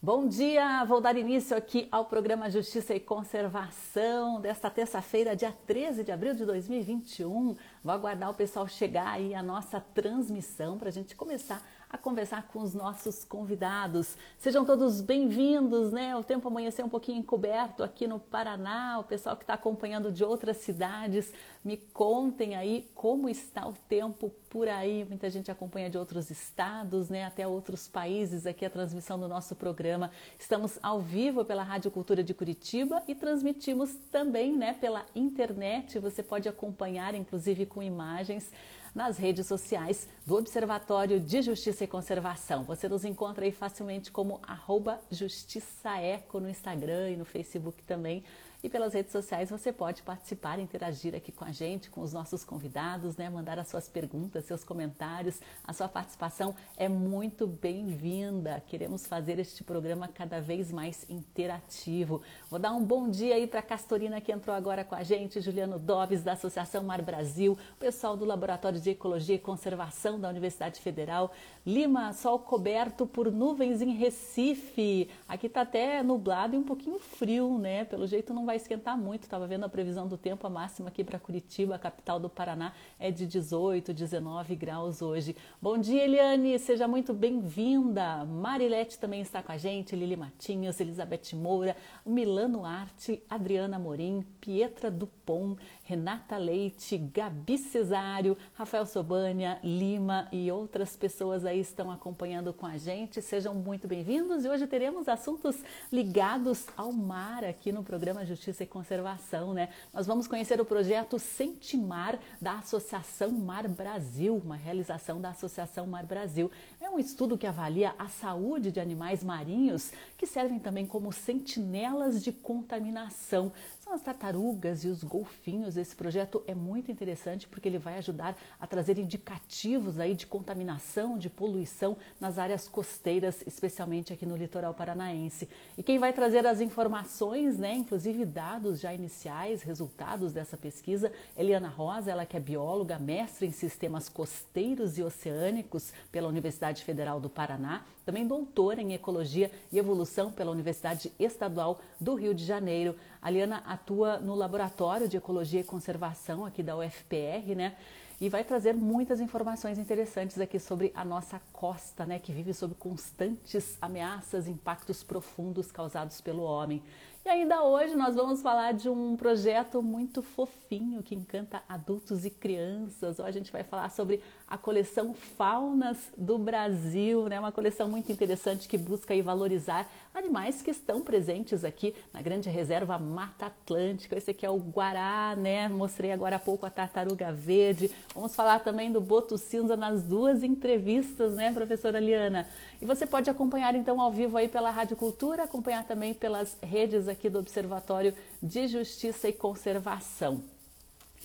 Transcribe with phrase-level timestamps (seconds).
[0.00, 6.04] Bom dia, vou dar início aqui ao programa Justiça e Conservação desta terça-feira, dia 13
[6.04, 7.56] de abril de 2021.
[7.82, 12.48] Vou aguardar o pessoal chegar aí a nossa transmissão para a gente começar a conversar
[12.48, 14.16] com os nossos convidados.
[14.38, 16.16] Sejam todos bem-vindos, né?
[16.16, 18.98] O tempo amanheceu um pouquinho encoberto aqui no Paraná.
[18.98, 21.32] O pessoal que está acompanhando de outras cidades,
[21.64, 25.04] me contem aí como está o tempo por aí.
[25.04, 27.24] Muita gente acompanha de outros estados, né?
[27.24, 30.10] Até outros países aqui a transmissão do nosso programa.
[30.38, 35.98] Estamos ao vivo pela Rádio Cultura de Curitiba e transmitimos também, né, pela internet.
[35.98, 38.50] Você pode acompanhar, inclusive com imagens
[38.96, 42.64] nas redes sociais do Observatório de Justiça e Conservação.
[42.64, 48.24] Você nos encontra aí facilmente como arroba justiçaeco no Instagram e no Facebook também
[48.62, 52.44] e pelas redes sociais você pode participar, interagir aqui com a gente, com os nossos
[52.44, 53.28] convidados, né?
[53.28, 55.40] Mandar as suas perguntas, seus comentários.
[55.64, 58.62] A sua participação é muito bem-vinda.
[58.66, 62.22] Queremos fazer este programa cada vez mais interativo.
[62.50, 65.40] Vou dar um bom dia aí para a Castorina que entrou agora com a gente,
[65.40, 70.28] Juliano Doves da Associação Mar Brasil, o pessoal do Laboratório de Ecologia e Conservação da
[70.28, 71.32] Universidade Federal,
[71.66, 75.08] Lima, sol coberto por nuvens em Recife.
[75.26, 77.84] Aqui está até nublado e um pouquinho frio, né?
[77.84, 79.24] Pelo jeito não vai esquentar muito.
[79.24, 83.10] Estava vendo a previsão do tempo, a máxima aqui para Curitiba, capital do Paraná, é
[83.10, 85.34] de 18, 19 graus hoje.
[85.60, 88.24] Bom dia, Eliane, seja muito bem-vinda.
[88.24, 94.88] Marilete também está com a gente, Lili Matinhos, Elizabeth Moura, Milano Arte, Adriana Morim, Pietra
[94.88, 102.66] Dupont, Renata Leite, Gabi Cesário, Rafael Sobânia, Lima e outras pessoas aí estão acompanhando com
[102.66, 103.22] a gente.
[103.22, 105.54] Sejam muito bem-vindos e hoje teremos assuntos
[105.92, 109.68] ligados ao mar aqui no programa Justiça e Conservação, né?
[109.94, 116.04] Nós vamos conhecer o projeto Sentimar da Associação Mar Brasil, uma realização da Associação Mar
[116.04, 116.50] Brasil.
[116.80, 122.24] É um estudo que avalia a saúde de animais marinhos que servem também como sentinelas
[122.24, 123.52] de contaminação
[123.86, 125.76] são as tartarugas e os golfinhos.
[125.76, 131.16] Esse projeto é muito interessante porque ele vai ajudar a trazer indicativos aí de contaminação,
[131.16, 135.48] de poluição nas áreas costeiras, especialmente aqui no litoral paranaense.
[135.78, 141.68] E quem vai trazer as informações, né, inclusive dados já iniciais, resultados dessa pesquisa, Eliana
[141.68, 147.30] Rosa, ela que é bióloga, mestre em sistemas costeiros e oceânicos pela Universidade Federal do
[147.30, 152.94] Paraná, também doutora em ecologia e evolução pela Universidade Estadual do Rio de Janeiro.
[153.26, 157.74] A Liana atua no Laboratório de Ecologia e Conservação aqui da UFPR, né?
[158.20, 162.76] E vai trazer muitas informações interessantes aqui sobre a nossa costa, né, que vive sob
[162.76, 166.80] constantes ameaças, impactos profundos causados pelo homem.
[167.26, 172.30] E ainda hoje nós vamos falar de um projeto muito fofinho que encanta adultos e
[172.30, 173.18] crianças.
[173.18, 177.40] Hoje a gente vai falar sobre a coleção Faunas do Brasil, né?
[177.40, 182.48] Uma coleção muito interessante que busca aí valorizar animais que estão presentes aqui na grande
[182.48, 184.16] reserva Mata Atlântica.
[184.16, 185.68] Esse aqui é o guará, né?
[185.68, 187.90] Mostrei agora há pouco a tartaruga verde.
[188.14, 192.48] Vamos falar também do boto cinza nas duas entrevistas, né, professora Liana?
[192.80, 197.08] E você pode acompanhar então ao vivo aí pela Rádio Cultura, acompanhar também pelas redes
[197.08, 200.55] aqui do Observatório de Justiça e Conservação.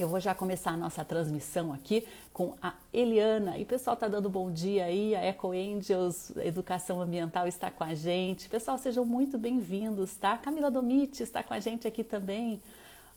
[0.02, 3.60] Eu vou já começar a nossa transmissão aqui com a Eliana.
[3.60, 7.84] E o pessoal está dando bom dia aí, a Eco Angels Educação Ambiental está com
[7.84, 8.50] a gente.
[8.50, 10.40] Pessoal, sejam muito bem-vindos, tá?
[10.40, 12.60] Camila Domite está com a gente aqui também.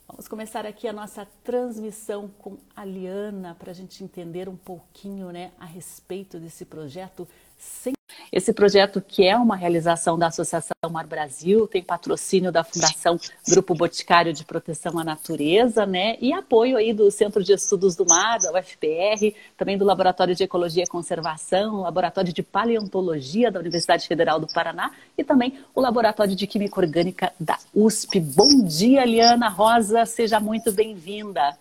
[0.07, 5.31] Vamos começar aqui a nossa transmissão com a Liana para a gente entender um pouquinho
[5.31, 7.95] né, a respeito desse projeto sem
[8.35, 13.17] esse projeto, que é uma realização da Associação Mar Brasil, tem patrocínio da Fundação
[13.49, 16.17] Grupo Boticário de Proteção à Natureza, né?
[16.21, 20.43] E apoio aí do Centro de Estudos do Mar, da UFPR, também do Laboratório de
[20.43, 26.35] Ecologia e Conservação, Laboratório de Paleontologia da Universidade Federal do Paraná e também o Laboratório
[26.35, 28.19] de Química Orgânica da USP.
[28.19, 31.57] Bom dia, Liana Rosa, seja muito bem-vinda.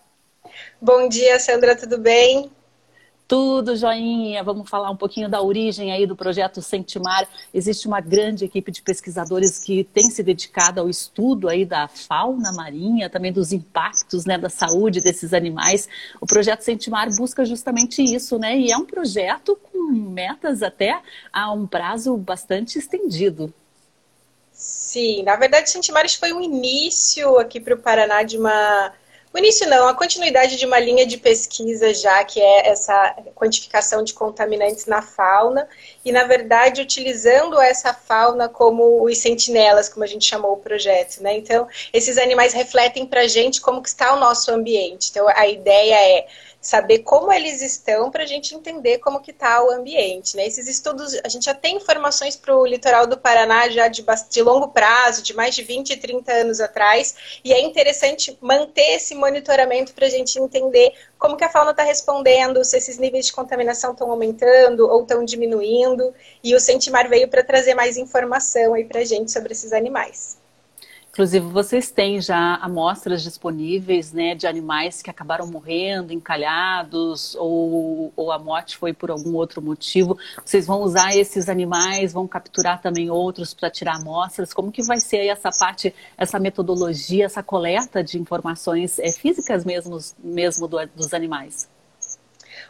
[0.82, 2.50] Bom dia, Sandra, tudo bem?
[3.34, 4.44] Tudo joinha.
[4.44, 7.26] Vamos falar um pouquinho da origem aí do projeto Sentimar.
[7.52, 12.52] Existe uma grande equipe de pesquisadores que tem se dedicado ao estudo aí da fauna
[12.52, 15.88] marinha, também dos impactos, né, da saúde desses animais.
[16.20, 18.56] O projeto Sentimar busca justamente isso, né?
[18.56, 21.02] E é um projeto com metas até
[21.32, 23.52] a um prazo bastante estendido.
[24.52, 28.92] Sim, na verdade, Sentimares foi um início aqui para o Paraná de uma
[29.34, 34.04] o início não, a continuidade de uma linha de pesquisa já, que é essa quantificação
[34.04, 35.68] de contaminantes na fauna,
[36.04, 41.20] e na verdade utilizando essa fauna como os sentinelas, como a gente chamou o projeto,
[41.20, 41.36] né?
[41.36, 45.10] Então, esses animais refletem para a gente como que está o nosso ambiente.
[45.10, 46.26] Então, a ideia é
[46.64, 50.34] saber como eles estão para a gente entender como que está o ambiente.
[50.34, 50.46] Né?
[50.46, 54.42] Esses estudos, a gente já tem informações para o litoral do Paraná já de, de
[54.42, 57.14] longo prazo, de mais de 20, 30 anos atrás,
[57.44, 61.82] e é interessante manter esse monitoramento para a gente entender como que a fauna está
[61.82, 67.28] respondendo, se esses níveis de contaminação estão aumentando ou estão diminuindo, e o Sentimar veio
[67.28, 70.43] para trazer mais informação aí para a gente sobre esses animais.
[71.14, 78.32] Inclusive, vocês têm já amostras disponíveis né, de animais que acabaram morrendo, encalhados, ou, ou
[78.32, 80.18] a morte foi por algum outro motivo.
[80.44, 84.52] Vocês vão usar esses animais, vão capturar também outros para tirar amostras.
[84.52, 89.96] Como que vai ser essa parte, essa metodologia, essa coleta de informações é, físicas mesmo,
[90.18, 91.72] mesmo do, dos animais?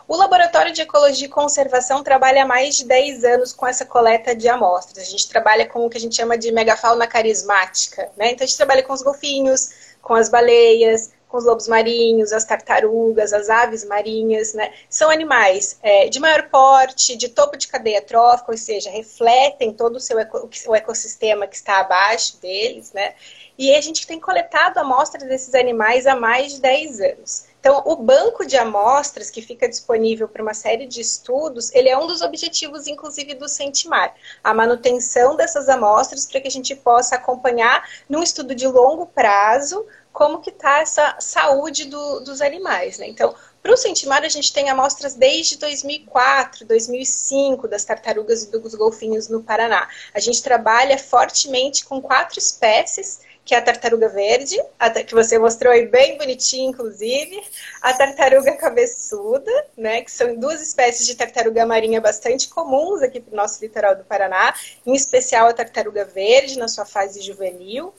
[0.07, 4.35] O Laboratório de Ecologia e Conservação trabalha há mais de 10 anos com essa coleta
[4.35, 5.09] de amostras.
[5.09, 8.11] A gente trabalha com o que a gente chama de megafauna carismática.
[8.15, 8.33] Né?
[8.33, 9.71] Então, a gente trabalha com os golfinhos,
[10.03, 14.73] com as baleias, com os lobos marinhos, as tartarugas, as aves marinhas, né?
[14.89, 19.97] São animais é, de maior porte, de topo de cadeia trófica, ou seja, refletem todo
[19.97, 23.15] o seu eco, o ecossistema que está abaixo deles, né?
[23.59, 27.54] E a gente tem coletado amostras desses animais há mais de 10 anos.
[27.65, 31.97] Então, o banco de amostras que fica disponível para uma série de estudos, ele é
[31.97, 34.15] um dos objetivos, inclusive, do Sentimar.
[34.45, 39.87] A manutenção dessas amostras para que a gente possa acompanhar num estudo de longo prazo
[40.13, 42.99] como que está essa saúde do, dos animais.
[42.99, 43.09] Né?
[43.09, 48.75] Então, para o Sentimar, a gente tem amostras desde 2004, 2005, das tartarugas e dos
[48.75, 49.89] golfinhos no Paraná.
[50.13, 54.57] A gente trabalha fortemente com quatro espécies que é a tartaruga verde,
[55.07, 57.43] que você mostrou aí bem bonitinho, inclusive,
[57.83, 63.33] a tartaruga cabeçuda, né, que são duas espécies de tartaruga marinha bastante comuns aqui para
[63.33, 64.55] o nosso litoral do Paraná,
[64.87, 67.95] em especial a tartaruga verde, na sua fase juvenil,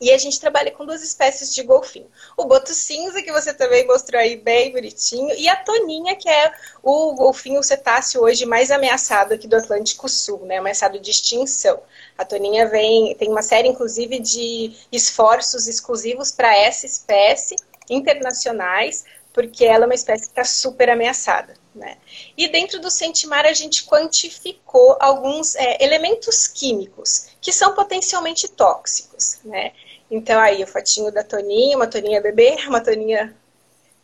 [0.00, 2.06] e a gente trabalha com duas espécies de golfinho.
[2.36, 6.52] O boto cinza, que você também mostrou aí bem bonitinho, e a toninha, que é
[6.82, 10.58] o golfinho cetáceo hoje mais ameaçado aqui do Atlântico Sul, né?
[10.58, 11.80] Ameaçado de extinção.
[12.18, 17.56] A toninha vem, tem uma série, inclusive, de esforços exclusivos para essa espécie,
[17.88, 21.54] internacionais, porque ela é uma espécie que está super ameaçada.
[21.74, 21.96] Né?
[22.36, 29.38] E dentro do Sentimar a gente quantificou alguns é, elementos químicos que são potencialmente tóxicos.
[29.44, 29.72] Né?
[30.10, 33.34] Então aí o fatinho da toninha, uma toninha bebê, uma toninha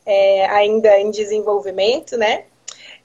[0.04, 2.46] é, ainda em desenvolvimento, né?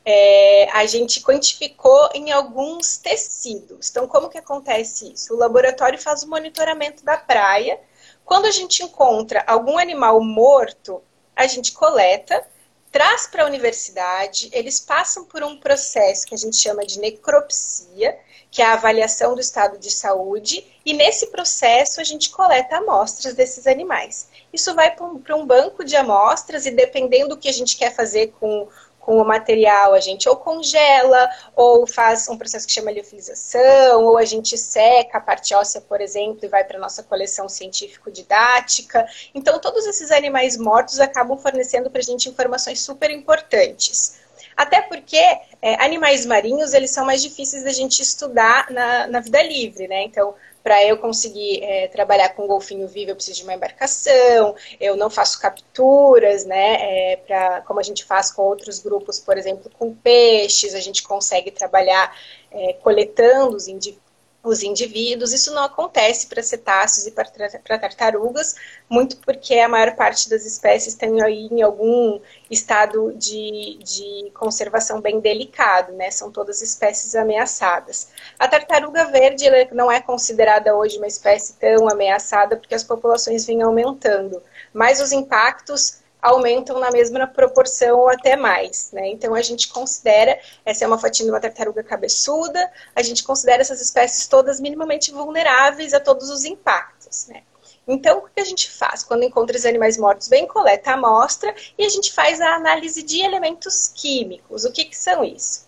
[0.04, 3.90] É, a gente quantificou em alguns tecidos.
[3.90, 5.34] Então, como que acontece isso?
[5.34, 7.80] O laboratório faz o monitoramento da praia.
[8.24, 11.02] Quando a gente encontra algum animal morto,
[11.36, 12.48] a gente coleta
[12.95, 18.18] traz para a universidade, eles passam por um processo que a gente chama de necropsia,
[18.50, 23.33] que é a avaliação do estado de saúde, e nesse processo a gente coleta amostras
[23.33, 24.30] desses animais.
[24.53, 28.33] Isso vai para um banco de amostras e dependendo do que a gente quer fazer
[28.39, 28.65] com
[29.06, 34.18] com o material, a gente ou congela, ou faz um processo que chama liofilização, ou
[34.18, 39.06] a gente seca a parte óssea, por exemplo, e vai para a nossa coleção científico-didática.
[39.36, 44.19] Então, todos esses animais mortos acabam fornecendo para a gente informações super importantes.
[44.57, 45.22] Até porque
[45.62, 50.02] é, animais marinhos, eles são mais difíceis da gente estudar na, na vida livre, né?
[50.04, 50.34] Então,
[50.66, 55.12] para eu conseguir é, trabalhar com golfinho vivo, eu preciso de uma embarcação, eu não
[55.12, 57.12] faço capturas, né?
[57.12, 61.04] É, pra, como a gente faz com outros grupos, por exemplo, com peixes, a gente
[61.04, 62.18] consegue trabalhar
[62.50, 64.05] é, coletando os indivíduos
[64.50, 65.33] os indivíduos.
[65.33, 68.56] Isso não acontece para cetáceos e para tartarugas,
[68.90, 75.02] muito porque a maior parte das espécies tem aí em algum estado de, de conservação
[75.02, 76.11] bem delicado, né?
[76.11, 78.09] São todas espécies ameaçadas.
[78.40, 83.61] A tartaruga verde não é considerada hoje uma espécie tão ameaçada porque as populações vêm
[83.61, 84.42] aumentando,
[84.73, 88.90] mas os impactos aumentam na mesma proporção ou até mais.
[88.92, 89.10] Né?
[89.10, 93.62] Então a gente considera, essa é uma fotinha de uma tartaruga cabeçuda, a gente considera
[93.62, 97.28] essas espécies todas minimamente vulneráveis a todos os impactos.
[97.28, 97.44] Né?
[97.88, 99.04] Então, o que a gente faz?
[99.04, 103.04] Quando encontra os animais mortos, vem, coleta a amostra e a gente faz a análise
[103.04, 104.66] de elementos químicos.
[104.66, 105.65] O que, que são isso?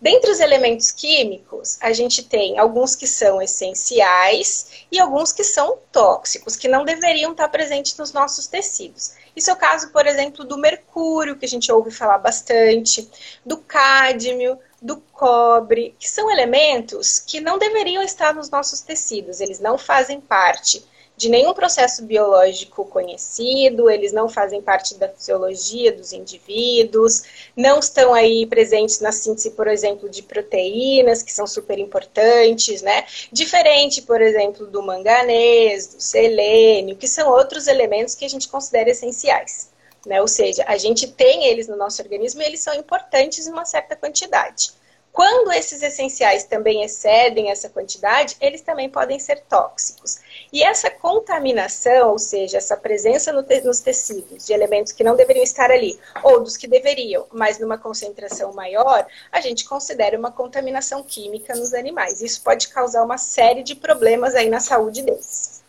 [0.00, 5.76] Dentre os elementos químicos, a gente tem alguns que são essenciais e alguns que são
[5.92, 9.12] tóxicos, que não deveriam estar presentes nos nossos tecidos.
[9.36, 13.10] Isso é o caso, por exemplo, do mercúrio, que a gente ouve falar bastante,
[13.44, 19.60] do cádmio, do cobre, que são elementos que não deveriam estar nos nossos tecidos, eles
[19.60, 20.82] não fazem parte
[21.20, 27.24] de nenhum processo biológico conhecido, eles não fazem parte da fisiologia dos indivíduos,
[27.54, 33.04] não estão aí presentes na síntese, por exemplo, de proteínas, que são super importantes, né?
[33.30, 38.88] Diferente, por exemplo, do manganês, do selênio, que são outros elementos que a gente considera
[38.88, 39.68] essenciais.
[40.06, 40.22] Né?
[40.22, 43.66] Ou seja, a gente tem eles no nosso organismo e eles são importantes em uma
[43.66, 44.72] certa quantidade.
[45.12, 50.18] Quando esses essenciais também excedem essa quantidade, eles também podem ser tóxicos.
[50.52, 55.16] E essa contaminação, ou seja, essa presença no te nos tecidos de elementos que não
[55.16, 60.30] deveriam estar ali, ou dos que deveriam, mas numa concentração maior, a gente considera uma
[60.30, 62.20] contaminação química nos animais.
[62.20, 65.59] Isso pode causar uma série de problemas aí na saúde deles.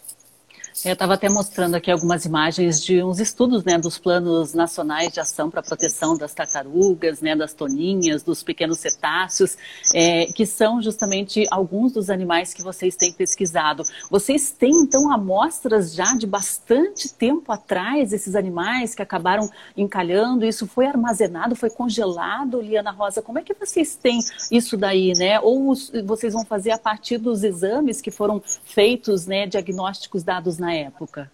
[0.83, 5.19] Eu estava até mostrando aqui algumas imagens de uns estudos né, dos planos nacionais de
[5.19, 9.55] ação para a proteção das tartarugas, né, das toninhas, dos pequenos cetáceos,
[9.93, 13.83] é, que são justamente alguns dos animais que vocês têm pesquisado.
[14.09, 19.47] Vocês têm, então, amostras já de bastante tempo atrás, esses animais que acabaram
[19.77, 24.19] encalhando, isso foi armazenado, foi congelado, Liana Rosa, como é que vocês têm
[24.51, 25.39] isso daí, né?
[25.41, 30.70] Ou vocês vão fazer a partir dos exames que foram feitos, né, diagnósticos dados na
[30.73, 31.31] época?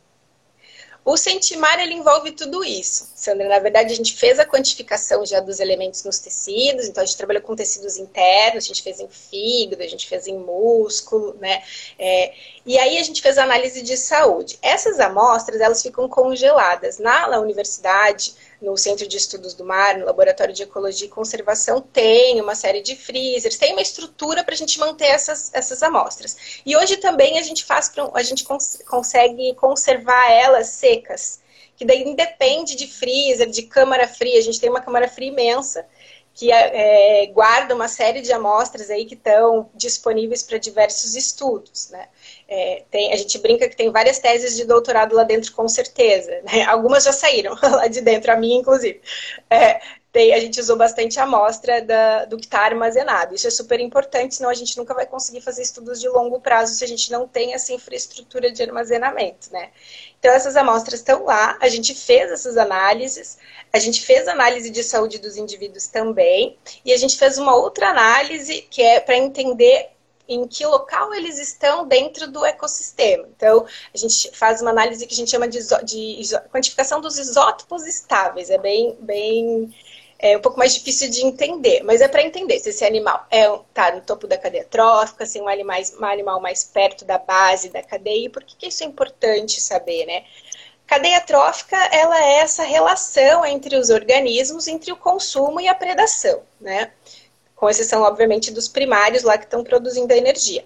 [1.10, 3.48] O Sentimar ele envolve tudo isso, Sandra.
[3.48, 7.16] Na verdade, a gente fez a quantificação já dos elementos nos tecidos, então a gente
[7.16, 11.64] trabalhou com tecidos internos, a gente fez em fígado, a gente fez em músculo, né?
[11.98, 12.34] É,
[12.66, 14.60] e aí a gente fez análise de saúde.
[14.62, 20.06] Essas amostras, elas ficam congeladas na, na universidade no Centro de Estudos do Mar, no
[20.06, 24.58] Laboratório de Ecologia e Conservação, tem uma série de freezers, tem uma estrutura para a
[24.58, 26.62] gente manter essas, essas amostras.
[26.66, 31.40] E hoje também a gente faz, a gente cons consegue conservar elas secas,
[31.76, 35.86] que daí independe de freezer, de câmara fria, a gente tem uma câmara fria imensa,
[36.34, 42.08] que é, guarda uma série de amostras aí que estão disponíveis para diversos estudos, né?
[42.48, 46.42] É, tem, a gente brinca que tem várias teses de doutorado lá dentro, com certeza.
[46.44, 46.64] Né?
[46.70, 49.02] Algumas já saíram lá de dentro, a minha, inclusive.
[49.50, 49.82] É,
[50.18, 53.36] tem, a gente usou bastante amostra da, do que está armazenado.
[53.36, 56.74] Isso é super importante, senão a gente nunca vai conseguir fazer estudos de longo prazo
[56.74, 59.70] se a gente não tem essa infraestrutura de armazenamento, né?
[60.18, 63.38] Então, essas amostras estão lá, a gente fez essas análises,
[63.72, 67.90] a gente fez análise de saúde dos indivíduos também, e a gente fez uma outra
[67.90, 69.92] análise que é para entender
[70.28, 73.28] em que local eles estão dentro do ecossistema.
[73.36, 77.86] Então, a gente faz uma análise que a gente chama de, de quantificação dos isótopos
[77.86, 78.50] estáveis.
[78.50, 79.74] É bem, bem
[80.20, 83.38] é um pouco mais difícil de entender, mas é para entender se esse animal está
[83.38, 87.06] é, tá no topo da cadeia trófica, se é um animal, um animal mais perto
[87.06, 90.26] da base da cadeia, e por que, que isso é importante saber, né?
[90.88, 96.42] Cadeia trófica, ela é essa relação entre os organismos, entre o consumo e a predação,
[96.60, 96.92] né?
[97.58, 100.66] Com exceção, obviamente, dos primários lá que estão produzindo a energia.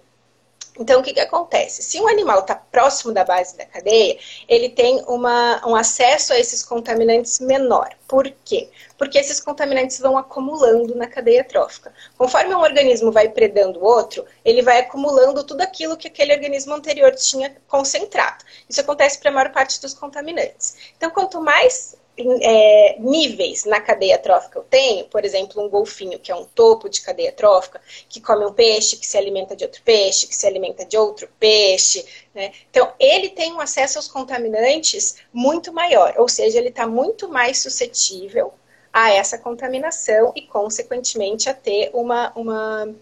[0.79, 1.83] Então, o que, que acontece?
[1.83, 4.17] Se um animal está próximo da base da cadeia,
[4.47, 7.89] ele tem uma, um acesso a esses contaminantes menor.
[8.07, 8.69] Por quê?
[8.97, 11.93] Porque esses contaminantes vão acumulando na cadeia trófica.
[12.17, 16.73] Conforme um organismo vai predando o outro, ele vai acumulando tudo aquilo que aquele organismo
[16.73, 18.43] anterior tinha concentrado.
[18.69, 20.77] Isso acontece para a maior parte dos contaminantes.
[20.95, 26.31] Então, quanto mais é, níveis na cadeia trófica eu tenho, por exemplo, um golfinho, que
[26.31, 29.81] é um topo de cadeia trófica, que come um peixe, que se alimenta de outro
[29.83, 32.05] peixe, que se alimenta de outro peixe.
[32.33, 32.51] Né?
[32.69, 37.59] Então, ele tem um acesso aos contaminantes muito maior, ou seja, ele está muito mais
[37.59, 38.53] suscetível
[38.93, 42.93] a essa contaminação e, consequentemente, a ter uma, uma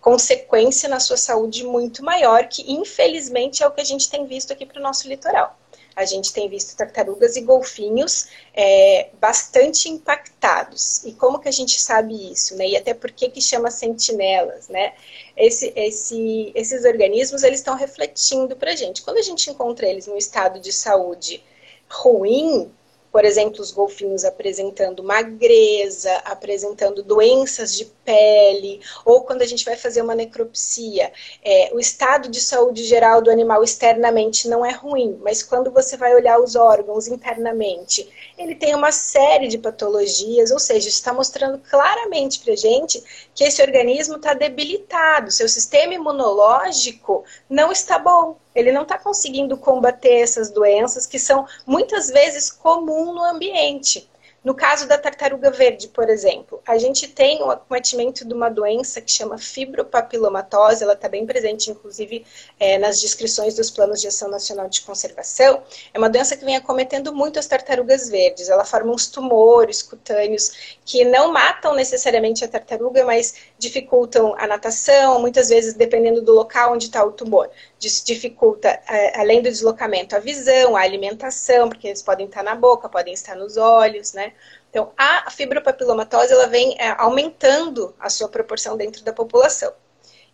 [0.00, 4.52] consequência na sua saúde muito maior, que infelizmente é o que a gente tem visto
[4.52, 5.58] aqui para o nosso litoral
[5.96, 11.02] a gente tem visto tartarugas e golfinhos é, bastante impactados.
[11.04, 12.68] E como que a gente sabe isso, né?
[12.68, 14.92] E até por que que chama sentinelas, né?
[15.34, 19.02] Esse, esse, esses organismos, eles estão refletindo para a gente.
[19.02, 21.42] Quando a gente encontra eles num estado de saúde
[21.88, 22.70] ruim,
[23.16, 29.74] por exemplo, os golfinhos apresentando magreza, apresentando doenças de pele, ou quando a gente vai
[29.74, 31.10] fazer uma necropsia,
[31.42, 35.96] é, o estado de saúde geral do animal externamente não é ruim, mas quando você
[35.96, 38.06] vai olhar os órgãos internamente,
[38.36, 43.02] ele tem uma série de patologias, ou seja, está mostrando claramente para gente
[43.34, 49.56] que esse organismo está debilitado, seu sistema imunológico não está bom ele não está conseguindo
[49.56, 54.08] combater essas doenças que são muitas vezes comum no ambiente.
[54.46, 59.00] No caso da tartaruga verde, por exemplo, a gente tem o acometimento de uma doença
[59.00, 62.24] que chama fibropapilomatose, ela está bem presente, inclusive,
[62.60, 65.64] é, nas descrições dos planos de ação nacional de conservação.
[65.92, 68.48] É uma doença que vem acometendo muito as tartarugas verdes.
[68.48, 75.20] Ela forma uns tumores cutâneos que não matam necessariamente a tartaruga, mas dificultam a natação,
[75.20, 80.18] muitas vezes, dependendo do local onde está o tumor, dificulta, é, além do deslocamento, a
[80.18, 84.32] visão, a alimentação, porque eles podem estar na boca, podem estar nos olhos, né?
[84.70, 89.72] Então, a fibropapilomatose, ela vem é, aumentando a sua proporção dentro da população.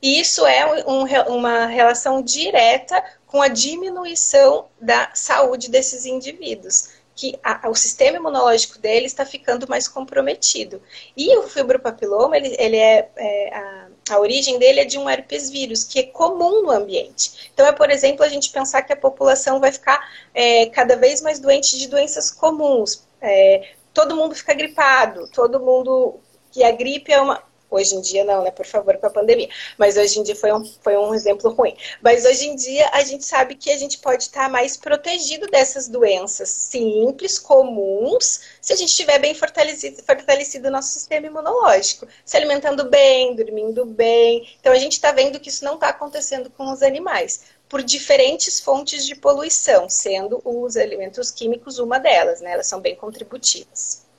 [0.01, 7.39] E isso é um, uma relação direta com a diminuição da saúde desses indivíduos que
[7.43, 10.83] a, o sistema imunológico dele está ficando mais comprometido.
[11.17, 15.51] E o fibropapiloma, ele, ele é, é a, a origem dele é de um herpes
[15.51, 17.51] vírus, que é comum no ambiente.
[17.53, 20.01] Então, é, por exemplo, a gente pensar que a população vai ficar
[20.35, 23.07] é, cada vez mais doente de doenças comuns.
[23.21, 26.21] É, todo mundo fica gripado, todo mundo.
[26.51, 27.43] que a gripe é uma.
[27.75, 28.50] Hoje em dia não, né?
[28.50, 29.49] Por favor, com a pandemia.
[29.79, 31.76] Mas hoje em dia foi um, foi um exemplo ruim.
[32.02, 35.88] Mas hoje em dia a gente sabe que a gente pode estar mais protegido dessas
[35.88, 42.07] doenças simples, comuns, se a gente estiver bem fortalecido, fortalecido o nosso sistema imunológico.
[42.25, 44.49] Se alimentando bem, dormindo bem.
[44.61, 47.41] Então a gente está vendo que isso não está acontecendo com os animais
[47.73, 52.52] por diferentes fontes de poluição, sendo os elementos químicos uma delas, né?
[52.52, 54.12] Elas são bem contributivas.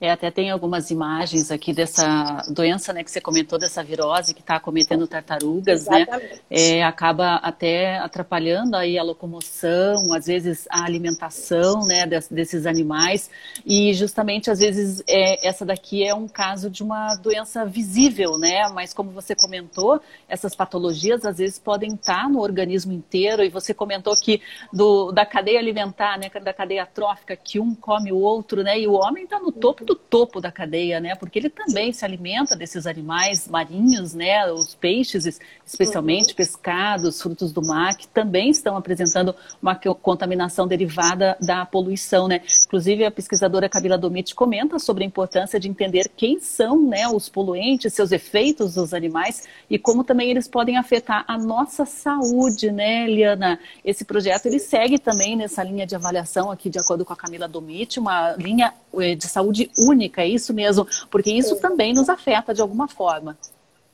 [0.00, 4.40] É, até tem algumas imagens aqui dessa doença, né, que você comentou, dessa virose que
[4.40, 6.02] está acometendo tartarugas, né?
[6.02, 6.34] Exatamente.
[6.34, 6.40] né?
[6.50, 13.30] É, acaba até atrapalhando aí a locomoção, às vezes a alimentação, né, desses animais.
[13.64, 18.68] E justamente, às vezes, é, essa daqui é um caso de uma doença visível, né?
[18.74, 23.42] Mas como você comentou, essas patologias às vezes podem estar no organismo inteiro.
[23.42, 28.12] E você comentou que do, da cadeia alimentar, né, da cadeia trófica, que um come
[28.12, 28.78] o outro, né?
[28.78, 31.14] E o homem está no topo do topo da cadeia, né?
[31.14, 34.50] Porque ele também se alimenta desses animais marinhos, né?
[34.52, 36.36] Os peixes, especialmente uhum.
[36.36, 42.42] pescados, frutos do mar, que também estão apresentando uma contaminação derivada da poluição, né?
[42.66, 47.28] Inclusive a pesquisadora Camila Domit comenta sobre a importância de entender quem são, né, os
[47.28, 53.06] poluentes, seus efeitos nos animais e como também eles podem afetar a nossa saúde, né,
[53.06, 53.58] Liana?
[53.84, 57.46] Esse projeto ele segue também nessa linha de avaliação aqui, de acordo com a Camila
[57.46, 61.60] Domit, uma linha eh, de saúde única, é isso mesmo, porque isso Sim.
[61.60, 63.36] também nos afeta de alguma forma.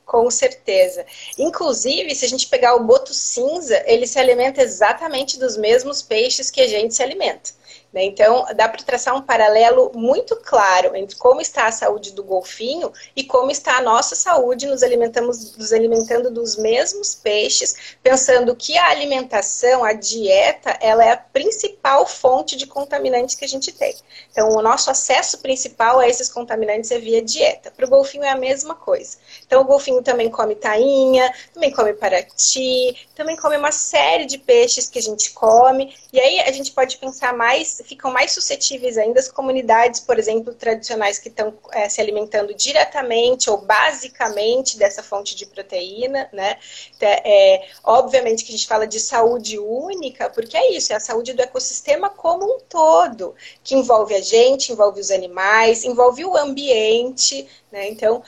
[0.05, 1.07] Com certeza.
[1.39, 6.51] Inclusive, se a gente pegar o boto cinza, ele se alimenta exatamente dos mesmos peixes
[6.51, 7.51] que a gente se alimenta.
[7.93, 8.05] Né?
[8.05, 12.91] Então, dá para traçar um paralelo muito claro entre como está a saúde do golfinho
[13.15, 18.79] e como está a nossa saúde, nos, alimentamos, nos alimentando dos mesmos peixes, pensando que
[18.79, 23.95] a alimentação, a dieta, ela é a principal fonte de contaminantes que a gente tem.
[24.31, 27.71] Então, o nosso acesso principal a esses contaminantes é via dieta.
[27.71, 29.19] Para o golfinho é a mesma coisa.
[29.53, 34.89] Então, o golfinho também come tainha, também come parati, também come uma série de peixes
[34.89, 35.95] que a gente come.
[36.11, 40.55] E aí a gente pode pensar mais ficam mais suscetíveis ainda as comunidades, por exemplo,
[40.55, 46.57] tradicionais que estão é, se alimentando diretamente ou basicamente dessa fonte de proteína, né?
[46.97, 51.01] Então, é, obviamente que a gente fala de saúde única, porque é isso, é a
[51.01, 56.39] saúde do ecossistema como um todo, que envolve a gente, envolve os animais, envolve o
[56.39, 57.89] ambiente, né?
[57.89, 58.23] Então,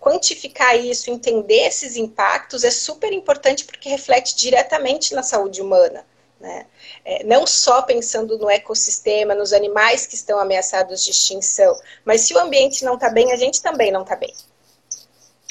[0.00, 6.04] quantificar isso, entender esses impactos é super importante porque reflete diretamente na saúde humana.
[6.40, 6.66] Né?
[7.04, 12.32] É, não só pensando no ecossistema, nos animais que estão ameaçados de extinção, mas se
[12.32, 14.32] o ambiente não está bem, a gente também não está bem.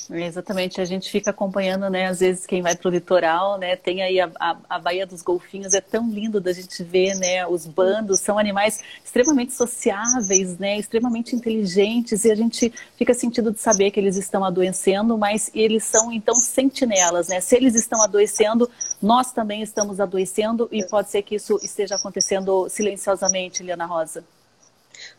[0.09, 2.05] Exatamente, a gente fica acompanhando, né?
[2.05, 3.75] Às vezes quem vai para o litoral, né?
[3.75, 7.45] Tem aí a, a, a, Baía dos Golfinhos, é tão lindo da gente ver, né?
[7.45, 10.77] Os bandos são animais extremamente sociáveis, né?
[10.77, 15.83] Extremamente inteligentes e a gente fica sentindo de saber que eles estão adoecendo, mas eles
[15.83, 17.41] são então sentinelas, né?
[17.41, 18.69] Se eles estão adoecendo,
[19.01, 24.23] nós também estamos adoecendo e pode ser que isso esteja acontecendo silenciosamente, Liana Rosa.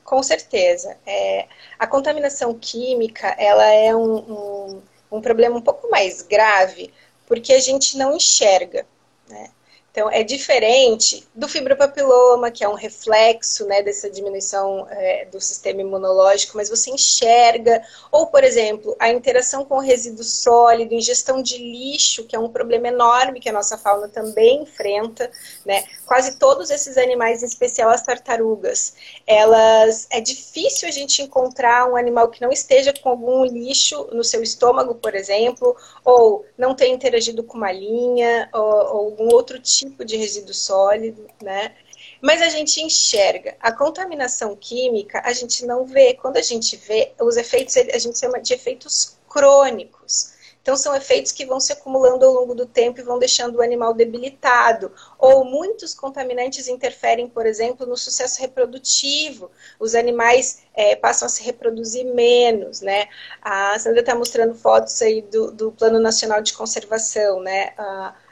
[0.05, 0.97] Com certeza.
[1.07, 1.47] É,
[1.79, 6.93] a contaminação química, ela é um, um, um, problema um pouco mais grave,
[7.27, 8.87] porque a gente não enxerga,
[9.29, 9.51] né?
[9.91, 15.81] Então, é diferente do fibropapiloma, que é um reflexo né, dessa diminuição é, do sistema
[15.81, 17.83] imunológico, mas você enxerga.
[18.13, 22.89] Ou, por exemplo, a interação com resíduo sólido, ingestão de lixo, que é um problema
[22.89, 25.31] enorme que a nossa fauna também enfrenta.
[25.65, 25.83] Né?
[26.07, 28.95] Quase todos esses animais, em especial as tartarugas,
[29.27, 34.23] elas é difícil a gente encontrar um animal que não esteja com algum lixo no
[34.23, 35.75] seu estômago, por exemplo,
[36.05, 40.55] ou não tenha interagido com uma linha, ou, ou algum outro tipo tipo de resíduo
[40.55, 41.75] sólido, né?
[42.21, 43.57] Mas a gente enxerga.
[43.61, 46.15] A contaminação química a gente não vê.
[46.15, 50.39] Quando a gente vê, os efeitos a gente chama de efeitos crônicos.
[50.69, 53.63] Então, são efeitos que vão se acumulando ao longo do tempo e vão deixando o
[53.63, 54.93] animal debilitado.
[55.19, 59.51] Ou muitos contaminantes interferem, por exemplo, no sucesso reprodutivo.
[59.81, 63.09] Os animais é, passam a se reproduzir menos, né?
[63.41, 67.73] A Sandra está mostrando fotos aí do, do, Plano Nacional de Conservação, né?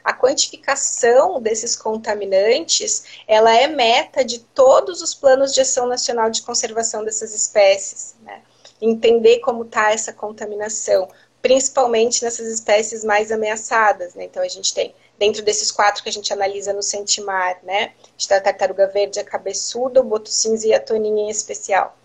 [0.07, 6.43] A quantificação desses contaminantes, ela é meta de todos os planos de ação nacional de
[6.43, 8.41] conservação dessas espécies, né?
[8.81, 11.09] Entender como está essa contaminação
[11.41, 14.15] principalmente nessas espécies mais ameaçadas.
[14.15, 14.23] Né?
[14.23, 17.93] Então, a gente tem, dentro desses quatro que a gente analisa no Sentimar, né?
[18.31, 21.97] a a tartaruga verde, a cabeçuda, o boto cinza e a toninha em especial.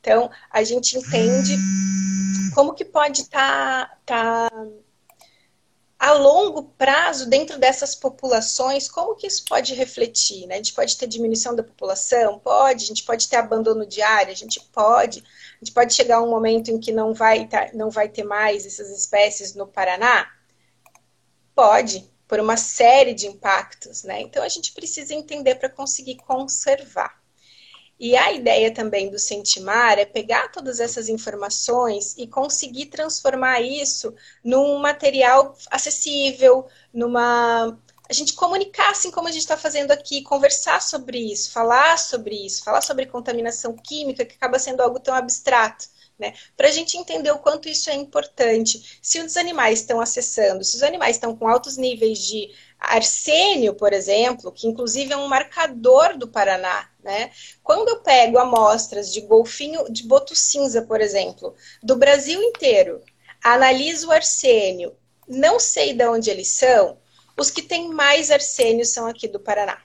[0.00, 1.56] Então, a gente entende
[2.54, 4.66] como que pode estar tá, tá
[5.98, 10.46] a longo prazo, dentro dessas populações, como que isso pode refletir?
[10.46, 10.54] Né?
[10.54, 12.38] A gente pode ter diminuição da população?
[12.38, 12.84] Pode.
[12.84, 14.32] A gente pode ter abandono de área?
[14.32, 15.24] A gente pode.
[15.60, 18.22] A gente pode chegar a um momento em que não vai, tá, não vai ter
[18.22, 20.30] mais essas espécies no Paraná?
[21.52, 24.04] Pode, por uma série de impactos.
[24.04, 24.20] Né?
[24.20, 27.17] Então, a gente precisa entender para conseguir conservar.
[27.98, 34.14] E a ideia também do Sentimar é pegar todas essas informações e conseguir transformar isso
[34.44, 37.76] num material acessível, numa.
[38.08, 42.34] A gente comunicar assim como a gente está fazendo aqui, conversar sobre isso, falar sobre
[42.46, 45.86] isso, falar sobre contaminação química, que acaba sendo algo tão abstrato.
[46.18, 46.34] Né?
[46.56, 48.98] Para a gente entender o quanto isso é importante.
[49.00, 53.92] Se os animais estão acessando, se os animais estão com altos níveis de arsênio, por
[53.92, 57.30] exemplo, que inclusive é um marcador do Paraná, né?
[57.62, 63.02] Quando eu pego amostras de golfinho de boto cinza, por exemplo, do Brasil inteiro,
[63.42, 64.94] analiso o arsênio,
[65.26, 66.98] não sei de onde eles são,
[67.34, 69.80] os que têm mais arsênio são aqui do Paraná.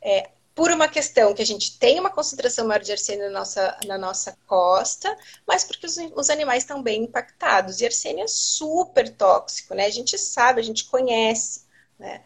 [0.00, 3.78] É, por uma questão que a gente tem uma concentração maior de arsênio na nossa,
[3.86, 5.14] na nossa costa,
[5.46, 7.80] mas porque os, os animais estão bem impactados.
[7.80, 9.84] E arsênio é super tóxico, né?
[9.84, 11.68] A gente sabe, a gente conhece.
[11.98, 12.22] Né?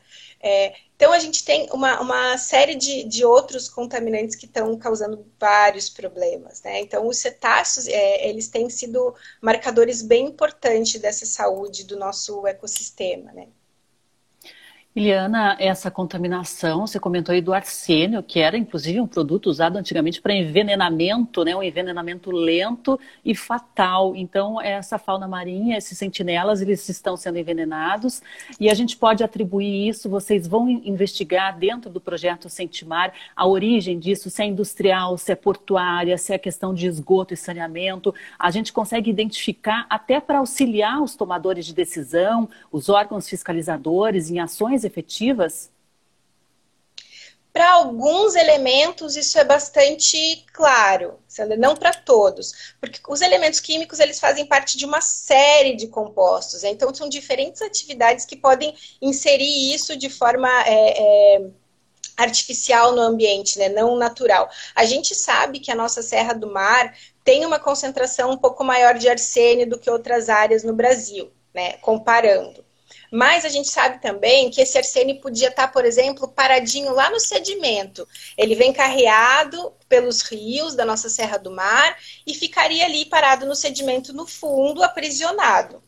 [0.47, 5.27] É, então, a gente tem uma, uma série de, de outros contaminantes que estão causando
[5.41, 6.63] vários problemas.
[6.63, 6.83] Né?
[6.83, 13.33] Então, os cetáceos, é, eles têm sido marcadores bem importantes dessa saúde do nosso ecossistema.
[13.33, 13.49] Né?
[14.97, 20.23] Eliana, essa contaminação, você comentou aí do arsênio, que era inclusive um produto usado antigamente
[20.23, 21.57] para envenenamento, né?
[21.57, 24.15] um envenenamento lento e fatal.
[24.15, 28.23] Então, essa fauna marinha, esses sentinelas, eles estão sendo envenenados
[28.61, 33.99] e a gente pode atribuir isso, vocês vão investigar dentro do projeto Sentimar a origem
[33.99, 38.15] disso, se é industrial, se é portuária, se é questão de esgoto e saneamento.
[38.39, 44.39] A gente consegue identificar até para auxiliar os tomadores de decisão, os órgãos fiscalizadores em
[44.39, 45.71] ações efetivas?
[47.55, 51.21] Para alguns elementos isso é bastante claro,
[51.57, 56.65] não para todos, porque os elementos químicos eles fazem parte de uma série de compostos,
[56.65, 61.47] então são diferentes atividades que podem inserir isso de forma é, é,
[62.17, 63.69] artificial no ambiente, né?
[63.69, 64.51] não natural.
[64.75, 66.93] A gente sabe que a nossa Serra do Mar
[67.23, 71.75] tem uma concentração um pouco maior de arsênio do que outras áreas no Brasil, né?
[71.75, 72.65] comparando.
[73.15, 77.21] Mas a gente sabe também que esse arsênio podia estar, por exemplo, paradinho lá no
[77.21, 78.09] sedimento.
[78.37, 81.97] Ele vem carreado pelos rios da nossa Serra do Mar
[82.27, 85.81] e ficaria ali parado no sedimento no fundo, aprisionado.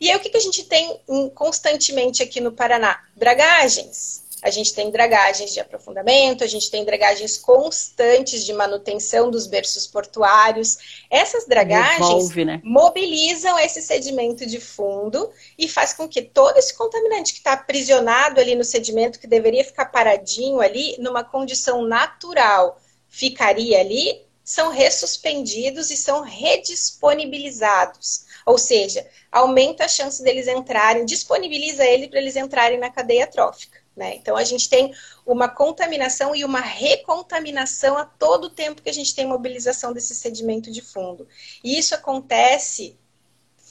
[0.00, 1.00] E aí o que, que a gente tem
[1.34, 3.02] constantemente aqui no Paraná?
[3.16, 4.27] Dragagens.
[4.42, 9.86] A gente tem dragagens de aprofundamento, a gente tem dragagens constantes de manutenção dos berços
[9.86, 11.04] portuários.
[11.10, 12.60] Essas dragagens né?
[12.62, 18.40] mobilizam esse sedimento de fundo e faz com que todo esse contaminante que está aprisionado
[18.40, 25.90] ali no sedimento, que deveria ficar paradinho ali, numa condição natural, ficaria ali, são ressuspendidos
[25.90, 28.24] e são redisponibilizados.
[28.46, 33.77] Ou seja, aumenta a chance deles entrarem, disponibiliza ele para eles entrarem na cadeia trófica.
[33.98, 34.14] Né?
[34.14, 34.94] Então, a gente tem
[35.26, 40.70] uma contaminação e uma recontaminação a todo tempo que a gente tem mobilização desse sedimento
[40.70, 41.26] de fundo.
[41.64, 42.96] E isso acontece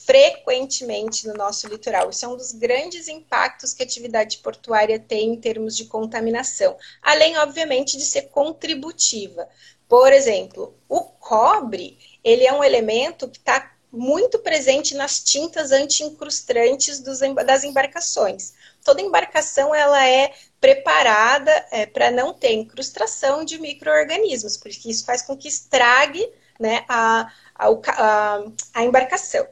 [0.04, 2.10] frequentemente no nosso litoral.
[2.10, 6.76] Isso é um dos grandes impactos que a atividade portuária tem em termos de contaminação,
[7.00, 9.48] além, obviamente, de ser contributiva.
[9.88, 17.00] Por exemplo, o cobre, ele é um elemento que está muito presente nas tintas anti-incrustantes
[17.00, 18.52] das embarcações
[18.84, 25.22] toda embarcação ela é preparada é, para não ter incrustação de micro-organismos, porque isso faz
[25.22, 28.42] com que estrague né, a, a,
[28.74, 29.46] a, embarcação.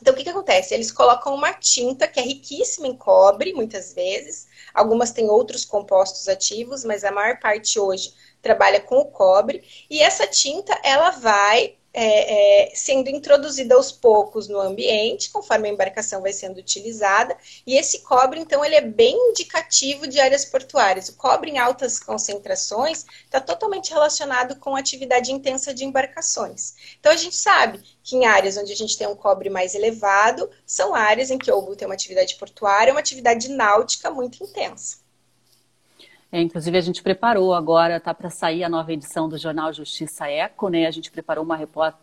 [0.00, 0.74] Então, o que, que acontece?
[0.74, 4.48] Eles colocam uma tinta que é riquíssima em cobre, muitas vezes.
[4.74, 9.62] Algumas têm outros compostos ativos, mas a maior parte hoje trabalha com o cobre.
[9.88, 15.72] E essa tinta, ela vai é, é, sendo introduzida aos poucos no ambiente, conforme a
[15.72, 17.36] embarcação vai sendo utilizada.
[17.66, 21.08] E esse cobre, então, ele é bem indicativo de áreas portuárias.
[21.08, 26.74] O cobre em altas concentrações está totalmente relacionado com atividade intensa de embarcações.
[26.98, 30.50] Então, a gente sabe que em áreas onde a gente tem um cobre mais elevado,
[30.66, 35.01] são áreas em que houve ter uma atividade portuária, uma atividade náutica muito intensa.
[36.34, 40.26] É, inclusive, a gente preparou agora, tá para sair a nova edição do jornal Justiça
[40.26, 40.86] Eco, né?
[40.86, 41.58] A gente preparou uma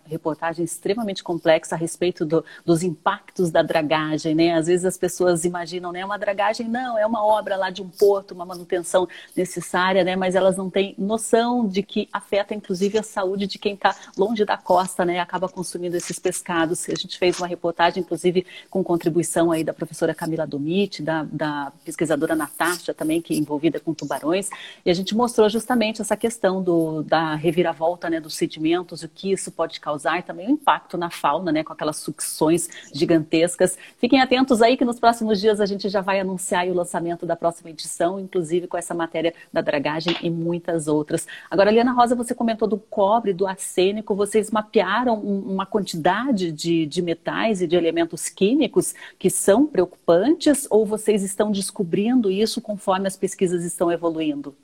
[0.05, 4.53] reportagem extremamente complexa a respeito do, dos impactos da dragagem, né?
[4.53, 6.05] Às vezes as pessoas imaginam, né?
[6.05, 10.15] Uma dragagem, não, é uma obra lá de um porto, uma manutenção necessária, né?
[10.15, 14.45] Mas elas não têm noção de que afeta, inclusive, a saúde de quem está longe
[14.45, 15.19] da costa, né?
[15.19, 16.87] Acaba consumindo esses pescados.
[16.87, 21.73] A gente fez uma reportagem, inclusive, com contribuição aí da professora Camila Domit, da, da
[21.83, 24.49] pesquisadora Natasha também, que é envolvida com tubarão tubarões,
[24.85, 29.31] e a gente mostrou justamente essa questão do, da reviravolta né, dos sedimentos, o que
[29.31, 33.77] isso pode causar e também o impacto na fauna, né, com aquelas sucções gigantescas.
[33.97, 37.35] Fiquem atentos aí que nos próximos dias a gente já vai anunciar o lançamento da
[37.35, 41.25] próxima edição, inclusive com essa matéria da dragagem e muitas outras.
[41.49, 47.01] Agora, Liana Rosa, você comentou do cobre, do arsênico, vocês mapearam uma quantidade de, de
[47.01, 53.15] metais e de elementos químicos que são preocupantes ou vocês estão descobrindo isso conforme as
[53.15, 54.08] pesquisas estão evoluindo?
[54.09, 54.57] Evoluindo?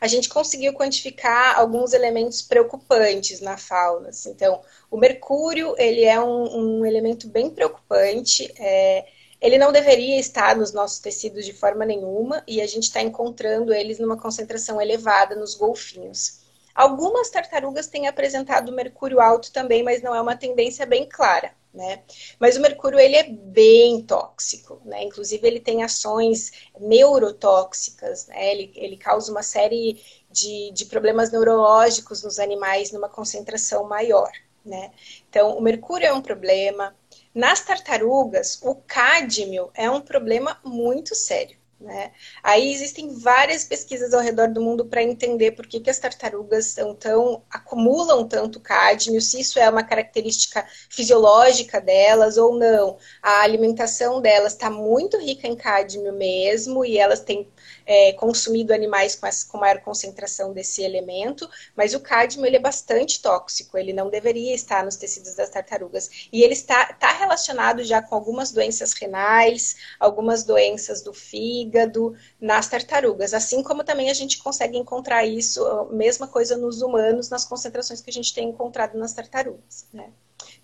[0.00, 4.08] A gente conseguiu quantificar alguns elementos preocupantes na fauna.
[4.08, 4.30] Assim.
[4.30, 4.60] Então,
[4.90, 8.52] o mercúrio ele é um, um elemento bem preocupante.
[8.58, 9.06] É,
[9.40, 13.72] ele não deveria estar nos nossos tecidos de forma nenhuma e a gente está encontrando
[13.72, 16.42] eles numa concentração elevada nos golfinhos.
[16.74, 22.02] Algumas tartarugas têm apresentado mercúrio alto também, mas não é uma tendência bem clara né?
[22.38, 25.02] Mas o mercúrio ele é bem tóxico, né?
[25.02, 28.52] Inclusive ele tem ações neurotóxicas, né?
[28.52, 34.30] Ele, ele causa uma série de, de problemas neurológicos nos animais numa concentração maior,
[34.64, 34.92] né?
[35.28, 36.96] Então o mercúrio é um problema.
[37.34, 41.58] Nas tartarugas, o cádmio é um problema muito sério.
[41.84, 42.12] Né?
[42.42, 46.68] Aí existem várias pesquisas ao redor do mundo para entender por que, que as tartarugas
[46.68, 52.96] são tão, acumulam tanto cádmio, se isso é uma característica fisiológica delas ou não.
[53.22, 57.52] A alimentação delas está muito rica em cádmio mesmo, e elas têm
[57.86, 63.20] é, consumido animais com, com maior concentração desse elemento, mas o cádmio ele é bastante
[63.20, 66.28] tóxico, ele não deveria estar nos tecidos das tartarugas.
[66.32, 72.68] E ele está, está relacionado já com algumas doenças renais, algumas doenças do fígado nas
[72.68, 78.00] tartarugas, assim como também a gente consegue encontrar isso, mesma coisa nos humanos, nas concentrações
[78.00, 79.86] que a gente tem encontrado nas tartarugas.
[79.92, 80.10] Né?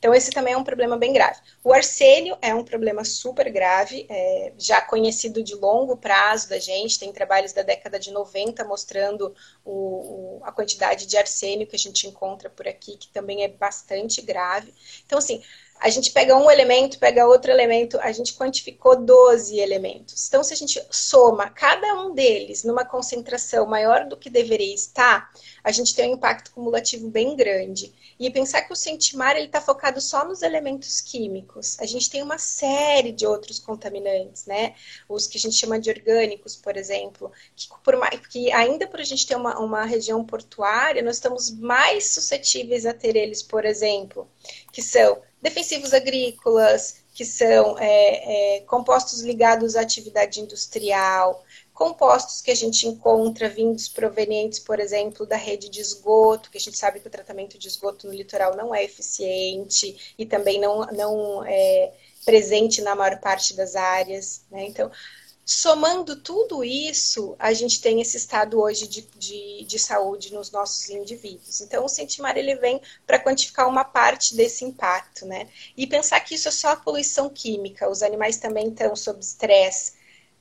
[0.01, 1.39] Então, esse também é um problema bem grave.
[1.63, 6.99] O arsênio é um problema super grave, é, já conhecido de longo prazo da gente,
[6.99, 11.79] tem trabalhos da década de 90 mostrando o, o, a quantidade de arsênio que a
[11.79, 14.73] gente encontra por aqui, que também é bastante grave.
[15.05, 15.43] Então, assim,
[15.81, 20.29] a gente pega um elemento, pega outro elemento, a gente quantificou 12 elementos.
[20.29, 25.31] Então, se a gente soma cada um deles numa concentração maior do que deveria estar,
[25.65, 27.95] a gente tem um impacto cumulativo bem grande.
[28.19, 31.81] E pensar que o Sentimar ele está focado só nos elementos químicos.
[31.81, 34.75] A gente tem uma série de outros contaminantes, né?
[35.09, 39.01] Os que a gente chama de orgânicos, por exemplo, que, por mais, que ainda por
[39.01, 43.65] a gente ter uma, uma região portuária, nós estamos mais suscetíveis a ter eles, por
[43.65, 44.29] exemplo,
[44.71, 52.51] que são defensivos agrícolas, que são é, é, compostos ligados à atividade industrial, compostos que
[52.51, 57.01] a gente encontra vindos provenientes, por exemplo, da rede de esgoto, que a gente sabe
[57.01, 61.93] que o tratamento de esgoto no litoral não é eficiente e também não, não é
[62.25, 64.43] presente na maior parte das áreas.
[64.51, 64.67] Né?
[64.67, 64.91] Então,
[65.53, 70.89] Somando tudo isso, a gente tem esse estado hoje de, de, de saúde nos nossos
[70.89, 71.61] indivíduos.
[71.61, 75.49] Então, o Sentimar ele vem para quantificar uma parte desse impacto, né?
[75.77, 77.91] E pensar que isso é só a poluição química.
[77.91, 79.95] Os animais também estão sob estresse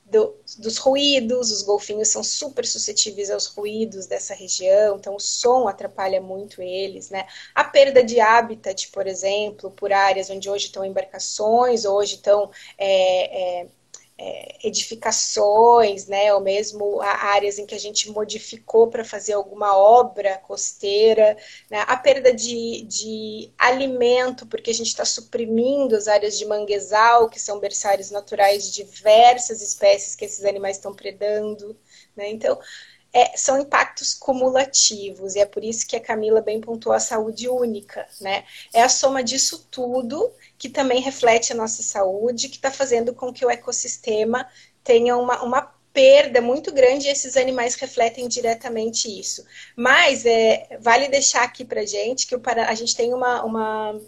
[0.04, 5.66] do, dos ruídos, os golfinhos são super suscetíveis aos ruídos dessa região, então o som
[5.66, 7.26] atrapalha muito eles, né?
[7.52, 13.62] A perda de hábitat, por exemplo, por áreas onde hoje estão embarcações, hoje estão é,
[13.62, 13.66] é,
[14.22, 20.36] é, edificações, né, ou mesmo áreas em que a gente modificou para fazer alguma obra
[20.36, 21.38] costeira,
[21.70, 27.30] né, a perda de, de alimento, porque a gente está suprimindo as áreas de manguezal,
[27.30, 31.74] que são berçários naturais de diversas espécies que esses animais estão predando,
[32.14, 32.58] né, então
[33.12, 37.48] é, são impactos cumulativos, e é por isso que a Camila bem pontuou a saúde
[37.48, 38.44] única, né?
[38.72, 43.32] É a soma disso tudo que também reflete a nossa saúde, que está fazendo com
[43.32, 44.48] que o ecossistema
[44.84, 49.44] tenha uma, uma perda muito grande e esses animais refletem diretamente isso.
[49.74, 54.00] Mas é, vale deixar aqui para gente que o, a gente tem uma, uma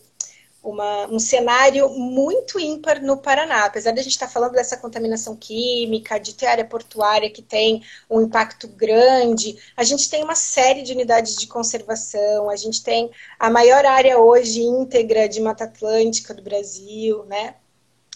[0.62, 3.64] uma, um cenário muito ímpar no Paraná.
[3.64, 7.42] Apesar de a gente estar tá falando dessa contaminação química, de ter área portuária que
[7.42, 12.83] tem um impacto grande, a gente tem uma série de unidades de conservação, a gente
[12.83, 17.57] tem a maior área hoje íntegra de Mata Atlântica do Brasil, né?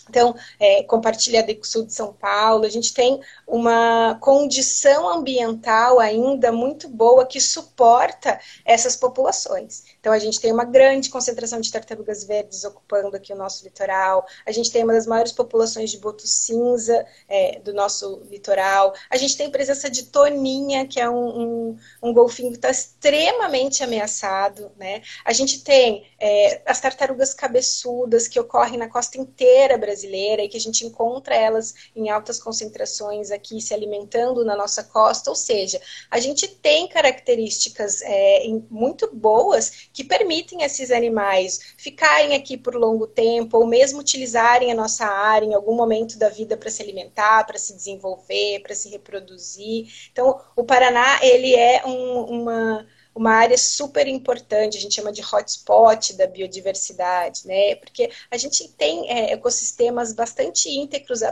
[0.09, 5.99] Então, é, compartilhada com o sul de São Paulo, a gente tem uma condição ambiental
[5.99, 9.85] ainda muito boa que suporta essas populações.
[10.01, 14.27] Então, a gente tem uma grande concentração de tartarugas verdes ocupando aqui o nosso litoral,
[14.47, 19.17] a gente tem uma das maiores populações de boto cinza é, do nosso litoral, a
[19.17, 24.71] gente tem presença de toninha, que é um, um, um golfinho que está extremamente ameaçado,
[24.77, 25.03] né?
[25.25, 30.49] A gente tem é, as tartarugas cabeçudas que ocorrem na costa inteira brasileira, brasileira e
[30.49, 35.37] que a gente encontra elas em altas concentrações aqui se alimentando na nossa costa, ou
[35.37, 35.81] seja,
[36.11, 43.07] a gente tem características é, muito boas que permitem esses animais ficarem aqui por longo
[43.07, 47.47] tempo ou mesmo utilizarem a nossa área em algum momento da vida para se alimentar,
[47.47, 49.87] para se desenvolver, para se reproduzir.
[50.13, 55.23] Então, o Paraná ele é um, uma uma área super importante, a gente chama de
[55.23, 57.75] hotspot da biodiversidade, né?
[57.77, 61.23] Porque a gente tem é, ecossistemas bastante íntegros,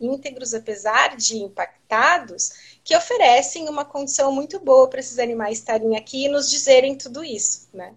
[0.00, 6.24] íntegros, apesar de impactados, que oferecem uma condição muito boa para esses animais estarem aqui
[6.24, 7.94] e nos dizerem tudo isso, né?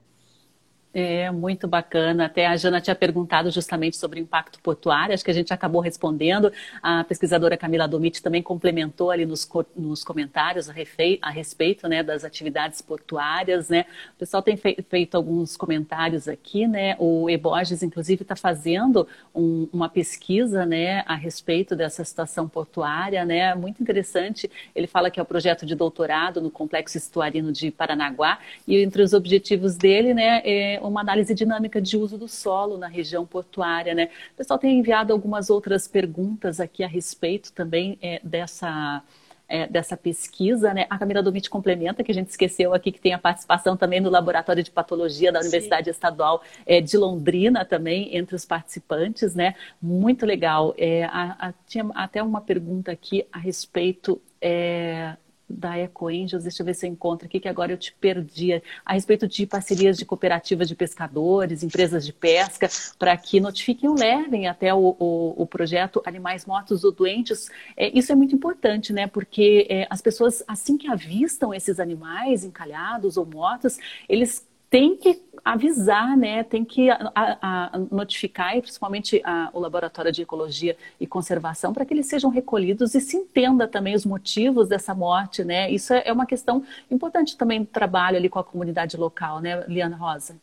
[0.94, 2.26] É, muito bacana.
[2.26, 5.82] Até a Jana tinha perguntado justamente sobre o impacto portuário, acho que a gente acabou
[5.82, 6.54] respondendo.
[6.84, 12.04] A pesquisadora Camila Domit também complementou ali nos, nos comentários a, refei, a respeito né,
[12.04, 13.70] das atividades portuárias.
[13.70, 13.86] Né?
[14.16, 16.96] O pessoal tem feito alguns comentários aqui, né?
[17.00, 23.56] O Eborges, inclusive, está fazendo um, uma pesquisa né, a respeito dessa situação portuária, né?
[23.56, 24.50] Muito interessante.
[24.76, 29.02] Ele fala que é o projeto de doutorado no Complexo Estuarino de Paranaguá, e entre
[29.02, 33.94] os objetivos dele, né, é uma análise dinâmica de uso do solo na região portuária,
[33.94, 34.10] né?
[34.34, 39.04] O pessoal tem enviado algumas outras perguntas aqui a respeito também é, dessa.
[39.46, 40.88] É, dessa pesquisa, né?
[40.90, 44.10] A Camila Domit complementa, que a gente esqueceu aqui, que tem a participação também no
[44.10, 45.92] Laboratório de Patologia da Universidade Sim.
[45.92, 49.54] Estadual é, de Londrina também, entre os participantes, né?
[49.82, 50.74] Muito legal.
[50.78, 55.18] É, a, a, tinha até uma pergunta aqui a respeito é,
[55.54, 58.62] da Eco Angels, deixa eu ver se eu encontro aqui, que agora eu te perdi,
[58.86, 63.96] a respeito de parcerias de cooperativas de pescadores, empresas de pesca, para que notifiquem ou
[63.96, 67.50] levem até o, o, o, projeto Animais Mortos ou Doentes.
[67.78, 69.08] É, isso é muito importante, né?
[69.08, 73.78] Porque é, as pessoas, assim que avistam esses animais encalhados ou mortos,
[74.10, 76.44] eles tem que avisar, né?
[76.44, 79.22] Tem que a, a, notificar, e principalmente
[79.54, 83.94] o Laboratório de Ecologia e Conservação, para que eles sejam recolhidos e se entenda também
[83.94, 85.70] os motivos dessa morte, né?
[85.70, 89.64] Isso é, é uma questão importante também do trabalho ali com a comunidade local, né,
[89.68, 90.36] Liana Rosa?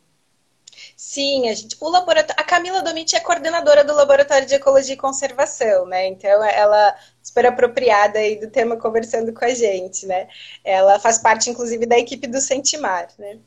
[0.96, 4.96] Sim, a gente, o laboratório, a Camila Domiti é coordenadora do Laboratório de Ecologia e
[4.96, 6.06] Conservação, né?
[6.06, 10.28] Então ela super apropriada aí do tema conversando com a gente, né?
[10.62, 13.40] Ela faz parte inclusive da equipe do Sentimar, né?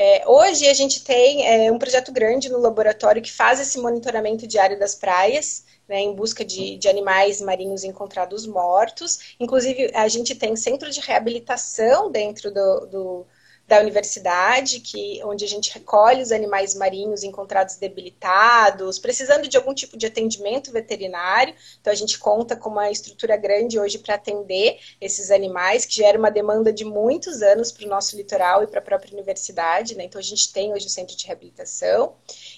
[0.00, 4.46] É, hoje a gente tem é, um projeto grande no laboratório que faz esse monitoramento
[4.46, 9.34] diário das praias, né, em busca de, de, animais marinhos encontrados mortos.
[9.40, 13.26] Inclusive, a gente tem centro de reabilitação dentro do, do
[13.68, 19.74] da universidade, que, onde a gente recolhe os animais marinhos encontrados debilitados, precisando de algum
[19.74, 21.54] tipo de atendimento veterinário.
[21.78, 26.18] Então, a gente conta com uma estrutura grande hoje para atender esses animais, que gera
[26.18, 29.94] uma demanda de muitos anos para o nosso litoral e para a própria universidade.
[29.94, 30.04] Né?
[30.04, 32.14] Então, a gente tem hoje o centro de reabilitação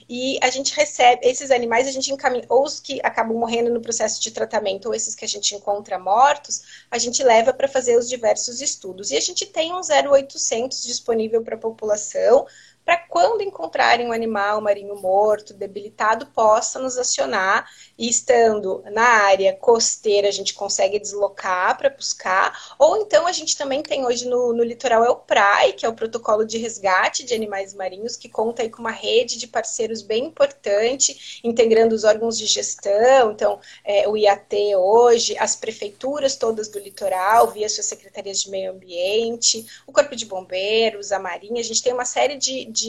[0.08, 3.80] e a gente recebe esses animais, a gente encaminha, ou os que acabam morrendo no
[3.80, 7.98] processo de tratamento, ou esses que a gente encontra mortos, a gente leva para fazer
[7.98, 9.10] os diversos estudos.
[9.10, 12.46] E a gente tem um 0800 disponível para a população
[12.90, 17.70] para quando encontrarem um animal marinho morto, debilitado, possa nos acionar.
[17.96, 23.56] E estando na área costeira a gente consegue deslocar para buscar, ou então a gente
[23.56, 27.22] também tem hoje no, no litoral é o PRAI, que é o protocolo de resgate
[27.22, 32.02] de animais marinhos, que conta aí com uma rede de parceiros bem importante, integrando os
[32.02, 37.86] órgãos de gestão, então é, o IAT hoje, as prefeituras todas do litoral, via suas
[37.86, 42.36] secretarias de meio ambiente, o Corpo de Bombeiros, a Marinha, a gente tem uma série
[42.36, 42.79] de, de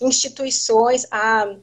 [0.00, 1.56] instituições, a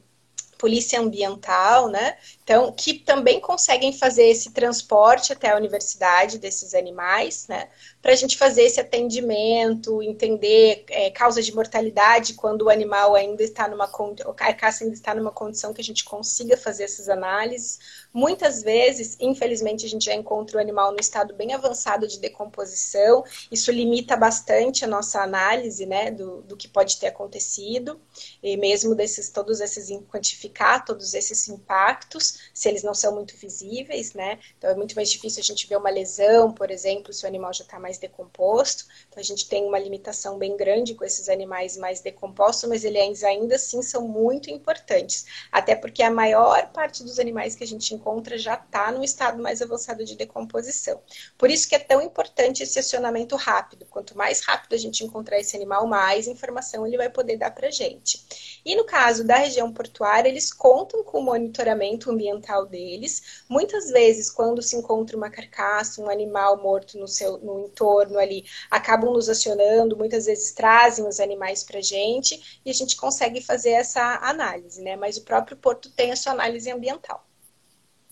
[0.62, 2.16] polícia ambiental, né?
[2.44, 7.68] Então, que também conseguem fazer esse transporte até a universidade desses animais, né?
[8.00, 13.42] Para a gente fazer esse atendimento, entender é, causa de mortalidade quando o animal ainda
[13.42, 17.80] está numa a carcaça ainda está numa condição que a gente consiga fazer essas análises.
[18.12, 23.24] Muitas vezes, infelizmente, a gente já encontra o animal no estado bem avançado de decomposição.
[23.50, 28.00] Isso limita bastante a nossa análise, né, do, do que pode ter acontecido
[28.42, 32.38] e mesmo desses todos esses quantificar todos esses impactos.
[32.52, 34.38] se eles não são muito visíveis, né?
[34.58, 37.52] Então é muito mais difícil a gente ver uma lesão, por exemplo, se o animal
[37.52, 38.84] já está mais decomposto.
[39.08, 43.24] Então a gente tem uma limitação bem grande com esses animais mais decompostos, mas eles
[43.24, 45.24] ainda assim são muito importantes.
[45.50, 49.40] Até porque a maior parte dos animais que a gente encontra já está no estado
[49.40, 51.00] mais avançado de decomposição.
[51.38, 53.86] Por isso que é tão importante esse acionamento rápido.
[53.86, 57.70] Quanto mais rápido a gente encontrar esse animal, mais informação ele vai poder dar para
[57.70, 58.60] gente.
[58.64, 63.44] E no caso da região portuária, eles contam com o monitoramento ambiental deles.
[63.48, 68.44] Muitas vezes, quando se encontra uma carcaça, um animal morto no seu no entorno ali,
[68.70, 73.70] acabam nos acionando, muitas vezes trazem os animais para gente e a gente consegue fazer
[73.70, 74.96] essa análise, né?
[74.96, 77.24] Mas o próprio porto tem a sua análise ambiental.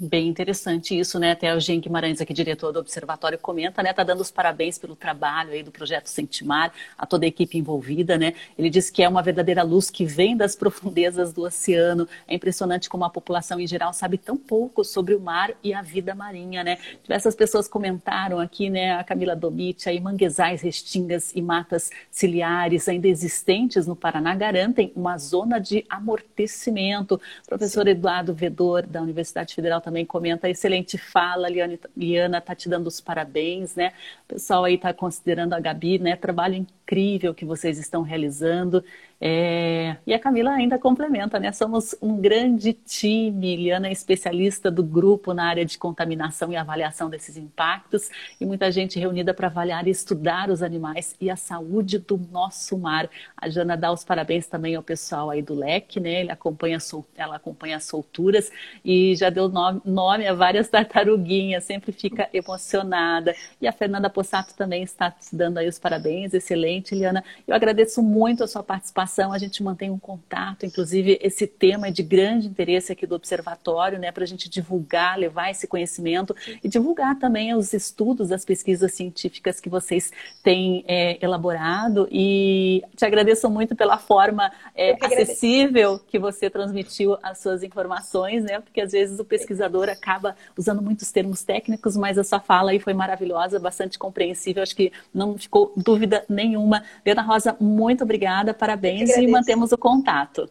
[0.03, 1.32] Bem interessante isso, né?
[1.32, 3.92] Até o Jean Guimarães, aqui, diretor do Observatório, comenta, né?
[3.92, 8.16] Tá dando os parabéns pelo trabalho aí do projeto Sentimar, a toda a equipe envolvida,
[8.16, 8.32] né?
[8.57, 12.09] Ele diz que é uma verdadeira luz que vem das profundezas do oceano.
[12.26, 15.82] É impressionante como a população em geral sabe tão pouco sobre o mar e a
[15.82, 16.78] vida marinha, né?
[17.03, 18.94] Diversas pessoas comentaram aqui, né?
[18.94, 25.18] A Camila Domit, aí manguezais, restingas e matas ciliares ainda existentes no Paraná garantem uma
[25.18, 27.20] zona de amortecimento.
[27.44, 32.68] O professor Eduardo Vedor, da Universidade Federal, também comenta, excelente fala, Liane, Liana está te
[32.68, 33.93] dando os parabéns, né?
[34.24, 36.14] O pessoal aí está considerando a Gabi, né?
[36.14, 36.55] Trabalho
[36.91, 38.84] incrível que vocês estão realizando.
[39.20, 39.97] É...
[40.07, 41.53] E a Camila ainda complementa, né?
[41.53, 43.55] Somos um grande time.
[43.55, 48.11] Liana é especialista do grupo na área de contaminação e avaliação desses impactos,
[48.41, 52.78] e muita gente reunida para avaliar e estudar os animais e a saúde do nosso
[52.78, 53.09] mar.
[53.36, 56.22] A Jana dá os parabéns também ao pessoal aí do LEC, né?
[56.22, 56.78] Ele acompanha,
[57.16, 58.51] ela acompanha as solturas
[58.84, 63.34] e já deu nome, a várias tartaruguinhas, sempre fica emocionada.
[63.61, 67.24] E a Fernanda Possato também está dando aí os parabéns, excelente, Liana.
[67.47, 71.91] Eu agradeço muito a sua participação a gente mantém um contato, inclusive esse tema é
[71.91, 76.68] de grande interesse aqui do Observatório, né, para a gente divulgar, levar esse conhecimento e
[76.68, 80.12] divulgar também os estudos, as pesquisas científicas que vocês
[80.43, 82.09] têm é, elaborado.
[82.11, 88.45] E te agradeço muito pela forma é, que acessível que você transmitiu as suas informações,
[88.45, 92.70] né, porque às vezes o pesquisador acaba usando muitos termos técnicos, mas a sua fala
[92.70, 96.70] aí foi maravilhosa, bastante compreensível, acho que não ficou dúvida nenhuma.
[97.07, 100.49] Ana Rosa, muito obrigada, parabéns e mantemos o contato.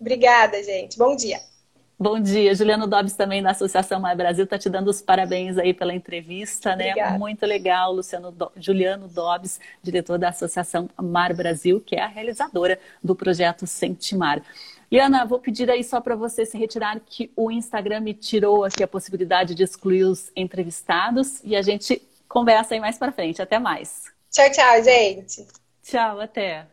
[0.00, 0.98] Obrigada, gente.
[0.98, 1.38] Bom dia.
[2.02, 2.52] Bom dia.
[2.52, 6.74] Juliano Dobbs também da Associação Mar Brasil está te dando os parabéns aí pela entrevista,
[6.74, 6.90] né?
[6.90, 7.16] Obrigada.
[7.16, 8.50] Muito legal, Luciano Do...
[8.56, 14.42] Juliano Dobbs, diretor da Associação Mar Brasil, que é a realizadora do projeto Sentimar.
[14.90, 18.82] Liana, vou pedir aí só para você se retirar que o Instagram me tirou aqui
[18.82, 23.40] a possibilidade de excluir os entrevistados e a gente conversa aí mais para frente.
[23.40, 24.12] Até mais.
[24.32, 25.46] Tchau, tchau, gente.
[25.82, 26.66] Tchau, até.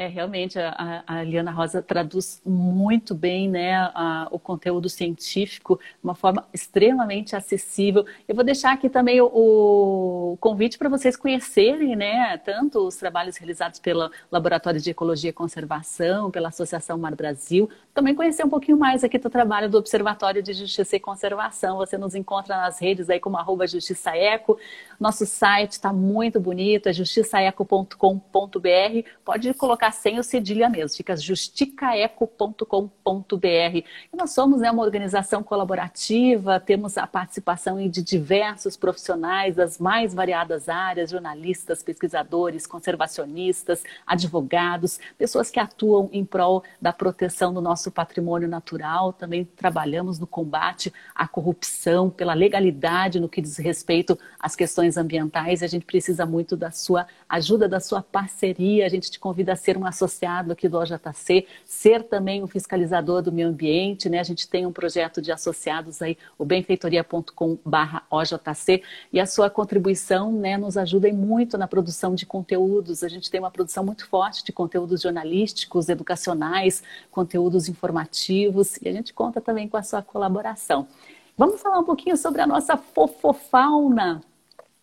[0.00, 6.04] É, realmente, a, a Liana Rosa traduz muito bem né, a, o conteúdo científico de
[6.04, 8.06] uma forma extremamente acessível.
[8.28, 13.36] Eu vou deixar aqui também o, o convite para vocês conhecerem né, tanto os trabalhos
[13.38, 18.78] realizados pelo Laboratório de Ecologia e Conservação, pela Associação Mar Brasil, também conhecer um pouquinho
[18.78, 21.76] mais aqui do trabalho do Observatório de Justiça e Conservação.
[21.78, 24.60] Você nos encontra nas redes aí como arroba Justiça Eco.
[25.00, 29.08] Nosso site está muito bonito, é justiçaeco.com.br.
[29.24, 33.86] Pode colocar ficar sem o cedilha mesmo, fica justicaeco.com.br.
[34.12, 40.68] Nós somos né, uma organização colaborativa, temos a participação de diversos profissionais das mais variadas
[40.68, 48.48] áreas, jornalistas, pesquisadores, conservacionistas, advogados, pessoas que atuam em prol da proteção do nosso patrimônio
[48.48, 49.12] natural.
[49.12, 55.62] Também trabalhamos no combate à corrupção, pela legalidade no que diz respeito às questões ambientais.
[55.62, 58.86] A gente precisa muito da sua ajuda, da sua parceria.
[58.86, 63.22] A gente te convida a ser um associado aqui do OJC, ser também um fiscalizador
[63.22, 64.18] do meio ambiente, né?
[64.18, 70.56] A gente tem um projeto de associados aí, o benfeitoria.com/ojc, e a sua contribuição, né,
[70.56, 73.02] nos ajuda muito na produção de conteúdos.
[73.02, 78.92] A gente tem uma produção muito forte de conteúdos jornalísticos, educacionais, conteúdos informativos, e a
[78.92, 80.88] gente conta também com a sua colaboração.
[81.36, 84.20] Vamos falar um pouquinho sobre a nossa fofofauna.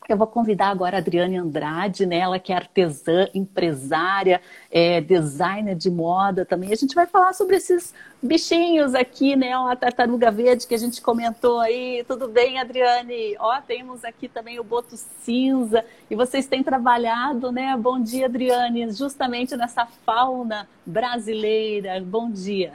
[0.08, 2.18] Eu vou convidar agora a Adriane Andrade, né?
[2.18, 4.40] ela que é artesã, empresária,
[4.70, 6.72] é, designer de moda também.
[6.72, 7.92] A gente vai falar sobre esses
[8.22, 9.54] bichinhos aqui, né?
[9.54, 12.04] A tartaruga verde que a gente comentou aí.
[12.08, 13.36] Tudo bem, Adriane?
[13.40, 15.84] Ó, temos aqui também o boto cinza.
[16.10, 17.76] E vocês têm trabalhado, né?
[17.76, 22.00] Bom dia, Adriane, justamente nessa fauna brasileira.
[22.00, 22.74] Bom dia.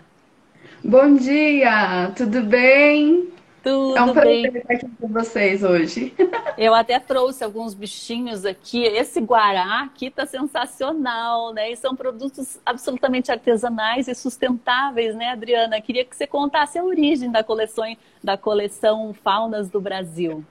[0.83, 3.40] Bom dia, tudo bem?
[3.63, 4.63] Tudo é um prazer bem.
[4.63, 6.15] estar aqui com vocês hoje.
[6.57, 8.83] Eu até trouxe alguns bichinhos aqui.
[8.85, 11.71] Esse guará aqui tá sensacional, né?
[11.71, 15.81] E são produtos absolutamente artesanais e sustentáveis, né, Adriana?
[15.81, 20.45] Queria que você contasse a origem da coleção, da coleção Faunas do Brasil.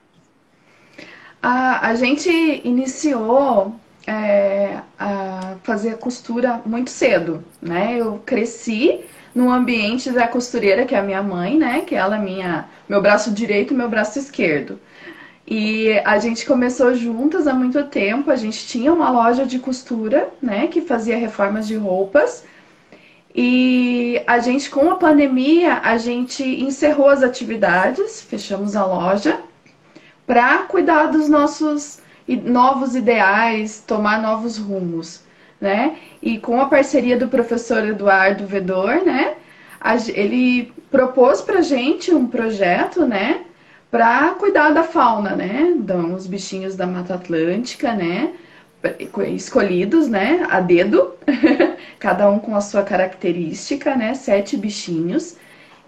[1.42, 2.30] A, a gente
[2.64, 3.74] iniciou
[4.06, 7.96] é, a fazer a costura muito cedo, né?
[7.98, 9.04] Eu cresci
[9.40, 11.80] no ambiente da costureira, que é a minha mãe, né?
[11.80, 14.78] Que ela é minha, meu braço direito e meu braço esquerdo.
[15.46, 18.30] E a gente começou juntas há muito tempo.
[18.30, 20.66] A gente tinha uma loja de costura, né?
[20.66, 22.44] Que fazia reformas de roupas.
[23.34, 29.40] E a gente, com a pandemia, a gente encerrou as atividades, fechamos a loja
[30.26, 32.00] para cuidar dos nossos
[32.44, 35.22] novos ideais, tomar novos rumos,
[35.60, 35.96] né?
[36.22, 39.34] E com a parceria do professor Eduardo Vedor, né?
[40.14, 43.42] ele propôs para gente um projeto, né?
[43.90, 45.74] Para cuidar da fauna, né?
[45.78, 48.32] Dos bichinhos da Mata Atlântica, né?
[49.34, 50.46] Escolhidos, né?
[50.50, 51.14] A dedo,
[51.98, 54.14] cada um com a sua característica, né?
[54.14, 55.36] Sete bichinhos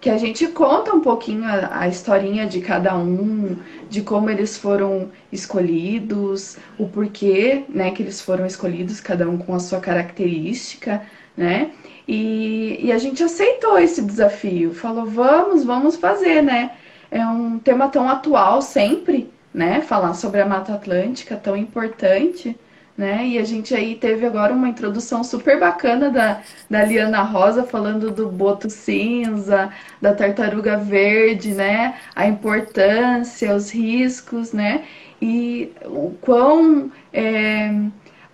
[0.03, 3.55] que a gente conta um pouquinho a, a, historinha de cada um,
[3.89, 9.55] de como eles foram escolhidos, o porquê, né, que eles foram escolhidos, cada um com
[9.55, 11.01] a sua característica,
[11.37, 11.71] né?
[12.05, 16.71] E, e a gente aceitou esse desafio, falou, vamos, vamos fazer, né?
[17.09, 19.79] É um tema tão atual sempre, né?
[19.79, 22.57] Falar sobre a Mata Atlântica, tão importante
[22.97, 23.25] né?
[23.27, 28.11] E a gente aí teve agora uma introdução super bacana da, da Liana Rosa falando
[28.11, 29.71] do boto cinza,
[30.01, 31.95] da tartaruga verde, né?
[32.15, 34.83] A importância, os riscos, né?
[35.21, 37.71] E o quão é,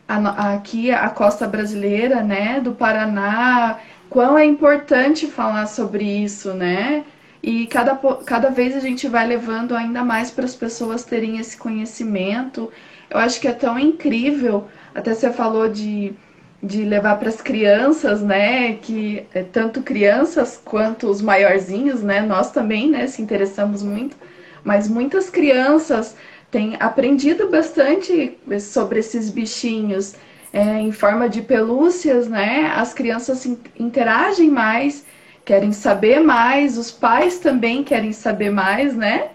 [0.07, 2.59] a, aqui a costa brasileira, né?
[2.59, 3.79] Do Paraná,
[4.09, 7.05] quão é importante falar sobre isso, né?
[7.41, 7.95] E cada,
[8.25, 12.69] cada vez a gente vai levando ainda mais para as pessoas terem esse conhecimento
[13.09, 14.67] eu acho que é tão incrível.
[14.93, 16.13] Até você falou de,
[16.61, 18.73] de levar para as crianças, né?
[18.75, 22.21] Que é tanto crianças quanto os maiorzinhos, né?
[22.21, 23.07] Nós também, né?
[23.07, 24.15] Se interessamos muito.
[24.63, 26.15] Mas muitas crianças
[26.51, 30.15] têm aprendido bastante sobre esses bichinhos
[30.51, 32.71] é, em forma de pelúcias, né?
[32.75, 33.45] As crianças
[33.77, 35.05] interagem mais,
[35.45, 39.29] querem saber mais, os pais também querem saber mais, né?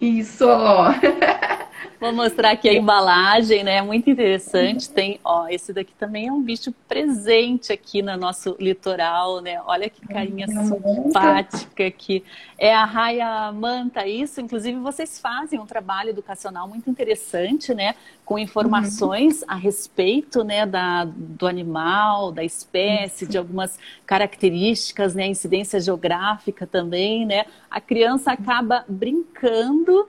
[0.00, 0.46] Isso!
[2.00, 3.82] Vou mostrar aqui a embalagem, né?
[3.82, 4.88] Muito interessante.
[4.88, 9.60] Tem, ó, esse daqui também é um bicho presente aqui no nosso litoral, né?
[9.66, 12.24] Olha que carinha simpática aqui.
[12.58, 14.40] É a raia manta, isso.
[14.40, 17.94] Inclusive, vocês fazem um trabalho educacional muito interessante, né?
[18.24, 19.48] Com informações uhum.
[19.48, 20.64] a respeito, né?
[20.64, 25.26] Da, do animal, da espécie, de algumas características, né?
[25.26, 27.44] Incidência geográfica também, né?
[27.70, 30.08] A criança acaba brincando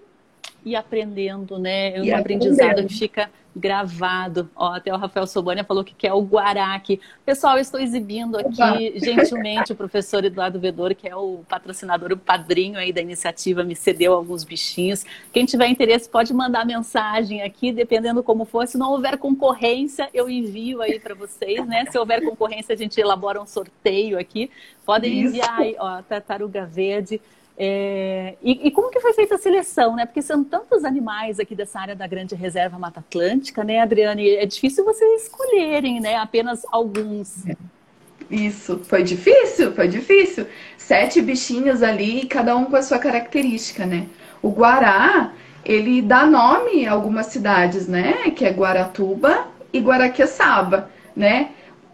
[0.64, 1.96] e aprendendo, né?
[1.96, 2.88] É um aprendizado aprendendo.
[2.88, 4.50] que fica gravado.
[4.56, 7.00] Ó, até o Rafael Sobania falou que quer o Guará aqui.
[7.26, 12.18] Pessoal, eu estou exibindo aqui gentilmente o professor Eduardo Vedor, que é o patrocinador, o
[12.18, 15.04] padrinho aí da iniciativa, me cedeu alguns bichinhos.
[15.34, 18.68] Quem tiver interesse pode mandar mensagem aqui, dependendo como for.
[18.68, 21.86] Se não houver concorrência, eu envio aí para vocês, né?
[21.92, 24.50] Se houver concorrência, a gente elabora um sorteio aqui.
[24.86, 27.22] Podem enviar aí, ó, Tartaruga Verde
[27.58, 30.06] é, e, e, como que foi feita a seleção, né?
[30.06, 34.30] Porque são tantos animais aqui dessa área da Grande Reserva Mata Atlântica, né, Adriane?
[34.30, 36.16] É difícil vocês escolherem, né?
[36.16, 37.44] Apenas alguns.
[38.30, 40.48] Isso, foi difícil, foi difícil.
[40.78, 44.08] Sete bichinhos ali, cada um com a sua característica, né?
[44.42, 45.34] O Guará,
[45.64, 48.32] ele dá nome a algumas cidades, né?
[48.32, 51.50] Que é Guaratuba e Guaraqueçaba, né?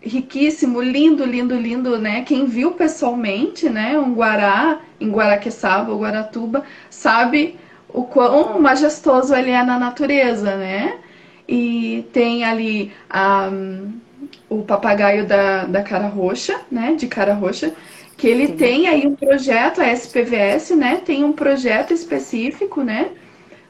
[0.08, 2.24] Riquíssimo, lindo, lindo, lindo, né?
[2.24, 7.58] Quem viu pessoalmente, né, um guará em Guaraqueçaba ou Guaratuba, sabe
[7.89, 10.97] o quão majestoso ele é na natureza, né?
[11.47, 12.91] E tem ali
[13.51, 13.93] um,
[14.49, 16.95] o papagaio da, da cara roxa, né?
[16.95, 17.74] De cara roxa,
[18.18, 18.55] que ele Sim.
[18.55, 21.01] tem aí um projeto, a SPVS, né?
[21.05, 23.12] Tem um projeto específico, né?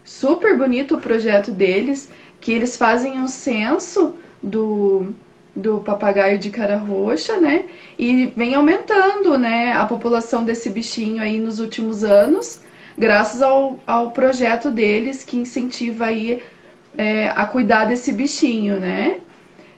[0.03, 2.09] Super bonito o projeto deles,
[2.39, 5.13] que eles fazem um censo do
[5.57, 7.65] do papagaio de cara roxa, né?
[7.97, 12.61] E vem aumentando, né, a população desse bichinho aí nos últimos anos,
[12.97, 16.43] graças ao, ao projeto deles que incentiva aí
[16.97, 19.19] é, a cuidar desse bichinho, né?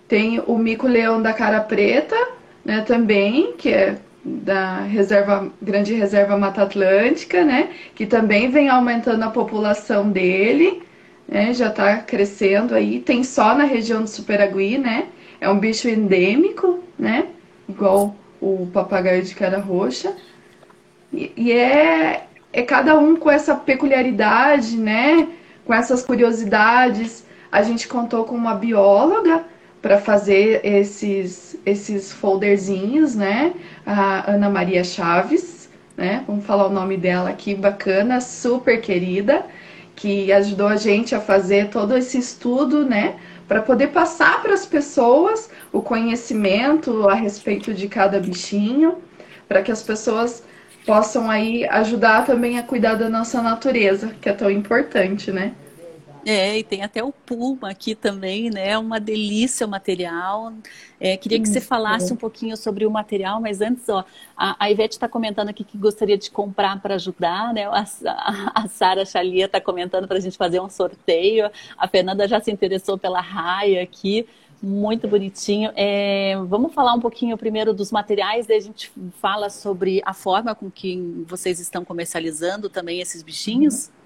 [0.07, 2.17] Tem o mico-leão da cara preta,
[2.65, 9.23] né, também, que é da reserva grande reserva Mata Atlântica, né, que também vem aumentando
[9.23, 10.83] a população dele,
[11.27, 12.99] né, já está crescendo aí.
[12.99, 15.07] Tem só na região do Superagui, né?
[15.41, 17.27] É um bicho endêmico, né?
[17.67, 20.15] Igual o papagaio de cara roxa.
[21.11, 25.27] E, e é, é cada um com essa peculiaridade, né?
[25.69, 27.23] com essas curiosidades.
[27.51, 29.45] A gente contou com uma bióloga
[29.83, 33.53] para fazer esses, esses folderzinhos, né?
[33.85, 36.23] A Ana Maria Chaves, né?
[36.25, 39.45] Vamos falar o nome dela aqui, bacana, super querida,
[39.95, 43.17] que ajudou a gente a fazer todo esse estudo, né?
[43.49, 48.99] Para poder passar para as pessoas o conhecimento a respeito de cada bichinho,
[49.47, 50.43] para que as pessoas
[50.85, 55.53] possam aí ajudar também a cuidar da nossa natureza, que é tão importante, né?
[56.25, 58.77] É, e tem até o Puma aqui também, né?
[58.77, 60.53] Uma delícia o material.
[60.99, 64.03] É, queria que você falasse um pouquinho sobre o material, mas antes, ó,
[64.35, 67.65] a, a Ivete está comentando aqui que gostaria de comprar para ajudar, né?
[67.65, 71.49] A, a, a Sara Chalia está comentando para a gente fazer um sorteio.
[71.77, 74.27] A Fernanda já se interessou pela raia aqui.
[74.61, 75.71] Muito bonitinho.
[75.73, 78.91] É, vamos falar um pouquinho primeiro dos materiais, daí a gente
[79.21, 83.87] fala sobre a forma com que vocês estão comercializando também esses bichinhos.
[83.87, 83.98] Uhum.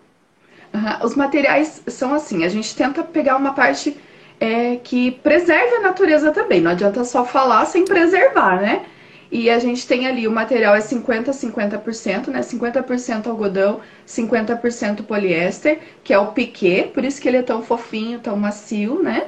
[1.04, 3.96] Os materiais são assim, a gente tenta pegar uma parte
[4.40, 6.62] é, que preserve a natureza também.
[6.62, 8.86] Não adianta só falar sem preservar, né?
[9.32, 12.42] E a gente tem ali o material é 50 50%, né?
[12.42, 18.20] 50% algodão, 50% poliéster, que é o piquê, por isso que ele é tão fofinho,
[18.20, 19.28] tão macio, né?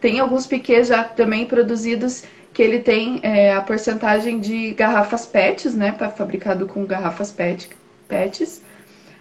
[0.00, 5.74] Tem alguns piquês já também produzidos que ele tem é, a porcentagem de garrafas PETs,
[5.74, 7.68] né, fabricado com garrafas PET,
[8.08, 8.62] PETs.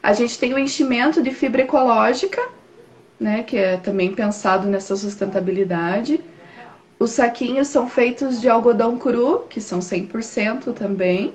[0.06, 2.40] A gente tem o enchimento de fibra ecológica,
[3.20, 6.22] né, que é também pensado nessa sustentabilidade.
[7.00, 11.34] Os saquinhos são feitos de algodão cru, que são 100% também.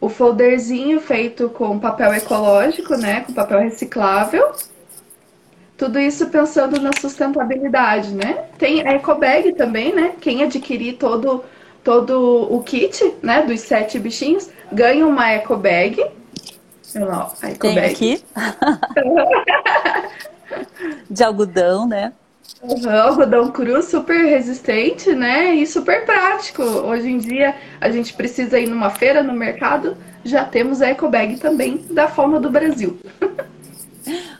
[0.00, 4.50] O folderzinho feito com papel ecológico, né, com papel reciclável.
[5.76, 8.46] Tudo isso pensando na sustentabilidade, né?
[8.58, 10.14] Tem a ecobag também, né?
[10.20, 11.44] Quem adquirir todo,
[11.84, 16.04] todo o kit, né, dos sete bichinhos, ganha uma ecobag.
[16.94, 17.32] Olha lá.
[17.58, 18.22] Tem aqui.
[21.10, 22.12] De algodão, né?
[22.62, 25.54] Uhum, algodão cru, super resistente, né?
[25.54, 26.62] E super prático.
[26.62, 31.38] Hoje em dia, a gente precisa ir numa feira, no mercado, já temos a ecobag
[31.38, 32.98] também da Fauna do Brasil.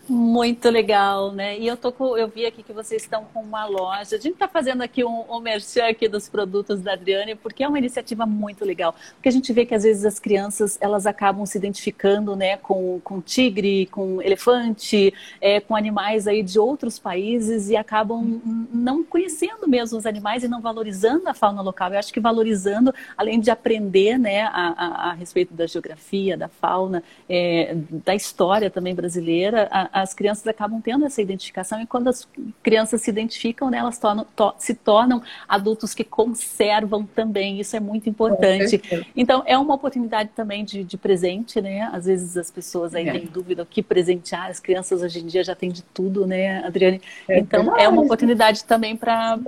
[0.09, 1.59] Muito legal, né?
[1.59, 4.15] E eu tô com, eu vi aqui que vocês estão com uma loja.
[4.15, 7.69] A gente está fazendo aqui um, um merchan aqui dos produtos da Adriane, porque é
[7.69, 8.95] uma iniciativa muito legal.
[9.15, 13.01] Porque a gente vê que às vezes as crianças elas acabam se identificando, né, com,
[13.03, 18.41] com tigre, com elefante, é, com animais aí de outros países e acabam
[18.73, 21.93] não conhecendo mesmo os animais e não valorizando a fauna local.
[21.93, 26.47] Eu acho que valorizando, além de aprender, né, a, a, a respeito da geografia, da
[26.47, 29.67] fauna, é, da história também brasileira.
[29.69, 32.29] A, as crianças acabam tendo essa identificação e quando as
[32.63, 37.59] crianças se identificam, né, elas tornam, to, se tornam adultos que conservam também.
[37.59, 38.83] Isso é muito importante.
[39.17, 41.89] Então, é uma oportunidade também de, de presente, né?
[41.93, 43.13] Às vezes as pessoas aí é.
[43.13, 44.51] têm dúvida o que presentear.
[44.51, 47.01] As crianças hoje em dia já têm de tudo, né, Adriane?
[47.27, 49.39] É então, é uma oportunidade também para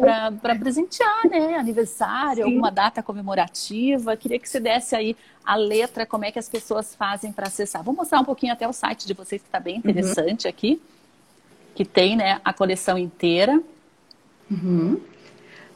[0.59, 1.57] presentear, né?
[1.57, 2.51] Aniversário, Sim.
[2.51, 4.16] alguma data comemorativa.
[4.16, 5.14] Queria que você desse aí
[5.49, 7.82] a letra, como é que as pessoas fazem para acessar.
[7.82, 9.80] Vou mostrar um pouquinho até o site de vocês, que está bem uhum.
[9.80, 10.51] interessante uhum.
[10.51, 10.82] aqui,
[11.74, 13.59] que tem né, a coleção inteira.
[14.51, 15.01] Uhum.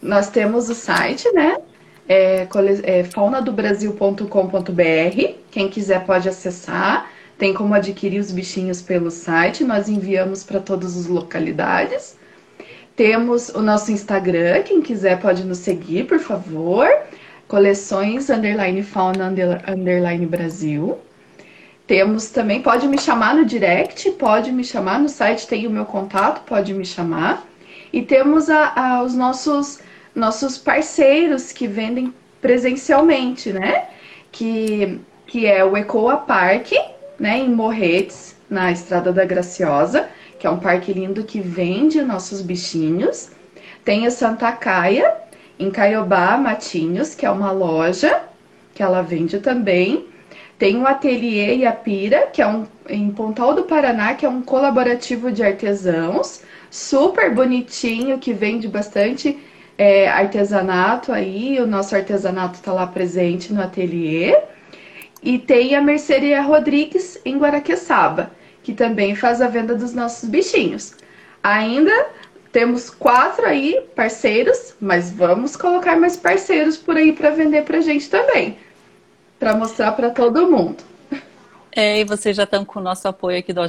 [0.02, 1.56] Nós temos o site, né?
[2.06, 2.46] É,
[2.82, 5.34] é faunadobrasil.com.br.
[5.50, 7.10] Quem quiser pode acessar.
[7.38, 9.64] Tem como adquirir os bichinhos pelo site.
[9.64, 12.18] Nós enviamos para todas as localidades.
[12.94, 14.64] Temos o nosso Instagram.
[14.64, 16.86] Quem quiser pode nos seguir, por favor
[17.52, 19.26] coleções underline fauna
[19.68, 20.98] underline Brasil.
[21.86, 25.84] Temos também, pode me chamar no direct, pode me chamar no site, tem o meu
[25.84, 27.46] contato, pode me chamar.
[27.92, 29.80] E temos a, a, os nossos,
[30.14, 33.88] nossos parceiros que vendem presencialmente, né?
[34.30, 36.72] Que, que é o Ecoa Park,
[37.20, 42.40] né, em Morretes, na Estrada da Graciosa, que é um parque lindo que vende nossos
[42.40, 43.30] bichinhos.
[43.84, 45.20] Tem a Santa Caia,
[45.62, 48.22] em Caiobá, Matinhos, que é uma loja
[48.74, 50.06] que ela vende também.
[50.58, 55.30] Tem o Ateliê Iapira, que é um em Pontal do Paraná, que é um colaborativo
[55.30, 59.38] de artesãos, super bonitinho, que vende bastante
[59.78, 61.60] é, artesanato aí.
[61.60, 64.36] O nosso artesanato está lá presente no ateliê.
[65.22, 68.30] E tem a Merceria Rodrigues em Guaraqueçaba,
[68.62, 70.94] que também faz a venda dos nossos bichinhos.
[71.42, 72.06] Ainda
[72.52, 78.08] temos quatro aí parceiros, mas vamos colocar mais parceiros por aí para vender para gente
[78.10, 78.58] também,
[79.40, 80.84] para mostrar para todo mundo.
[81.74, 83.62] É, e vocês já estão com o nosso apoio aqui do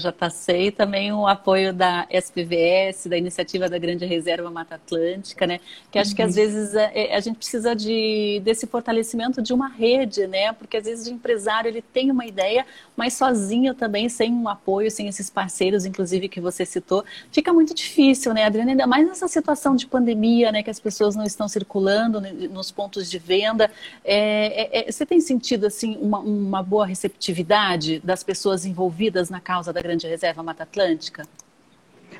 [0.49, 5.61] e também o apoio da SPVS, da Iniciativa da Grande Reserva Mata Atlântica, né?
[5.89, 6.15] Que acho uhum.
[6.17, 6.35] que às uhum.
[6.35, 10.51] vezes a, é, é, a, gente precisa de, desse fortalecimento de uma rede, né?
[10.51, 12.65] Porque às vezes o empresário ele tem uma ideia,
[12.97, 17.73] mas sozinho também, sem um apoio, sem esses parceiros, inclusive que você citou, fica muito
[17.73, 18.71] difícil, né, Adriana?
[18.71, 20.61] Ainda mais nessa situação de pandemia, né?
[20.61, 23.71] Que as pessoas não estão circulando nos pontos de venda.
[24.03, 27.92] É, é, é você tem sentido, assim, uma, uma boa receptividade?
[27.99, 31.25] Das pessoas envolvidas na causa da Grande Reserva Mata Atlântica?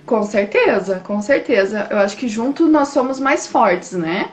[0.05, 1.88] Com certeza, com certeza.
[1.89, 4.30] Eu acho que junto nós somos mais fortes, né?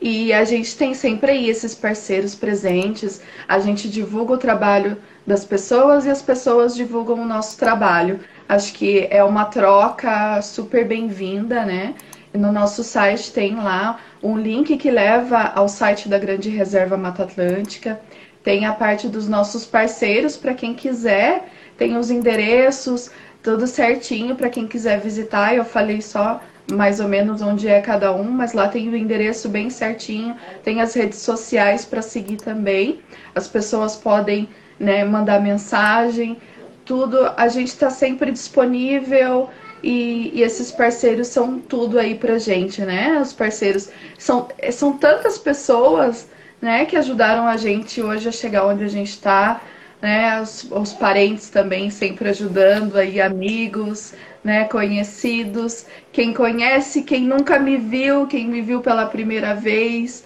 [0.00, 5.44] E a gente tem sempre aí esses parceiros presentes, a gente divulga o trabalho das
[5.44, 8.20] pessoas e as pessoas divulgam o nosso trabalho.
[8.48, 11.94] Acho que é uma troca super bem-vinda, né?
[12.32, 17.24] No nosso site tem lá um link que leva ao site da Grande Reserva Mata
[17.24, 18.00] Atlântica.
[18.42, 23.10] Tem a parte dos nossos parceiros para quem quiser, tem os endereços,
[23.42, 25.54] tudo certinho para quem quiser visitar.
[25.54, 26.40] Eu falei só
[26.72, 30.80] mais ou menos onde é cada um, mas lá tem o endereço bem certinho, tem
[30.80, 33.00] as redes sociais para seguir também.
[33.34, 36.38] As pessoas podem né, mandar mensagem,
[36.84, 37.32] tudo.
[37.36, 39.50] A gente está sempre disponível.
[39.82, 43.18] E, e, esses parceiros são tudo aí pra gente, né?
[43.18, 43.88] Os parceiros
[44.18, 46.28] são, são tantas pessoas
[46.60, 49.60] né, que ajudaram a gente hoje a chegar onde a gente está,
[50.00, 57.58] né, os, os, parentes também sempre ajudando aí, amigos, né, conhecidos, quem conhece, quem nunca
[57.58, 60.24] me viu, quem me viu pela primeira vez,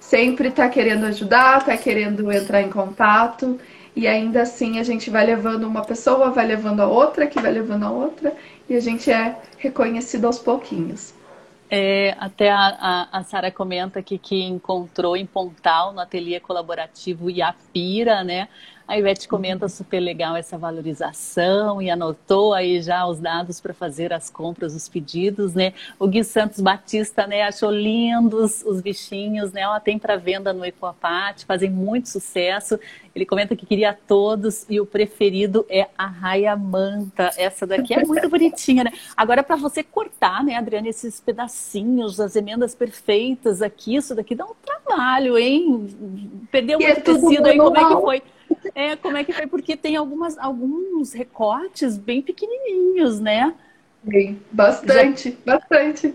[0.00, 3.58] sempre está querendo ajudar, está querendo entrar em contato
[3.94, 7.52] e ainda assim a gente vai levando uma pessoa, vai levando a outra, que vai
[7.52, 8.34] levando a outra
[8.68, 11.14] e a gente é reconhecido aos pouquinhos.
[11.74, 12.58] É, até a,
[13.12, 18.48] a, a Sara comenta aqui que encontrou em Pontal, no ateliê colaborativo Iapira, né?
[18.86, 24.12] A Ivete comenta super legal essa valorização e anotou aí já os dados para fazer
[24.12, 25.72] as compras, os pedidos, né?
[25.98, 29.62] O Gui Santos Batista, né, achou lindos os bichinhos, né?
[29.62, 32.78] Ela tem para venda no Ecoapate, fazem muito sucesso.
[33.14, 37.30] Ele comenta que queria todos e o preferido é a Raia Manta.
[37.36, 38.92] Essa daqui é muito bonitinha, né?
[39.16, 44.44] Agora para você cortar, né, Adriana, esses pedacinhos, as emendas perfeitas aqui, isso daqui dá
[44.44, 46.46] um trabalho, hein?
[46.50, 48.22] Perdeu muito é tecido aí, como é que foi?
[48.74, 49.46] É, como é que foi?
[49.46, 53.54] Porque tem algumas, alguns recortes bem pequenininhos, né?
[54.10, 55.58] Sim, bastante, Já...
[55.58, 56.14] bastante.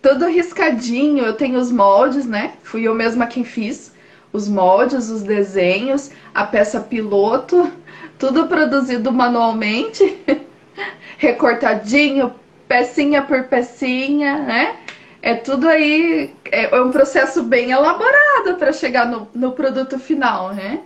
[0.00, 2.54] Todo riscadinho, eu tenho os moldes, né?
[2.62, 3.92] Fui eu mesma quem fiz
[4.32, 7.70] os moldes, os desenhos, a peça piloto,
[8.18, 10.18] tudo produzido manualmente,
[11.16, 12.34] recortadinho,
[12.66, 14.76] pecinha por pecinha, né?
[15.20, 20.54] É tudo aí, é, é um processo bem elaborado para chegar no, no produto final,
[20.54, 20.80] né?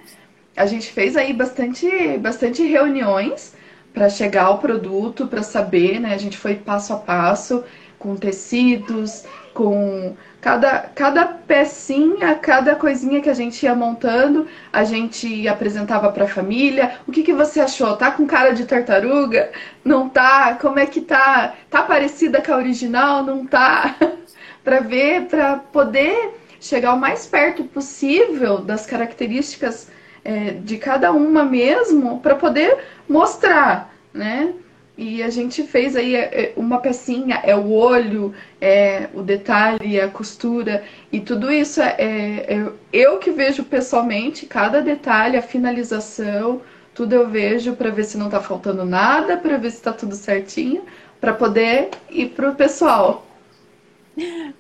[0.57, 1.89] A gente fez aí bastante,
[2.19, 3.55] bastante reuniões
[3.93, 6.15] para chegar ao produto, para saber, né?
[6.15, 7.65] A gente foi passo a passo
[7.99, 9.25] com tecidos,
[9.55, 16.25] com cada, cada pecinha, cada coisinha que a gente ia montando, a gente apresentava para
[16.25, 16.97] a família.
[17.07, 17.97] O que, que você achou?
[17.97, 19.53] Tá com cara de tartaruga?
[19.85, 20.59] Não tá?
[20.61, 21.55] Como é que tá?
[21.71, 23.23] Tá parecida com a original?
[23.23, 23.95] Não tá?
[24.65, 29.89] para ver, para poder chegar o mais perto possível das características
[30.25, 34.53] é, de cada uma mesmo para poder mostrar, né?
[34.97, 39.99] E a gente fez aí é, é, uma pecinha, é o olho, é o detalhe,
[39.99, 45.43] a costura, e tudo isso é, é, é eu que vejo pessoalmente, cada detalhe, a
[45.43, 46.61] finalização,
[46.95, 50.15] tudo eu vejo para ver se não está faltando nada, para ver se está tudo
[50.15, 50.85] certinho,
[51.21, 53.27] para poder ir para o pessoal.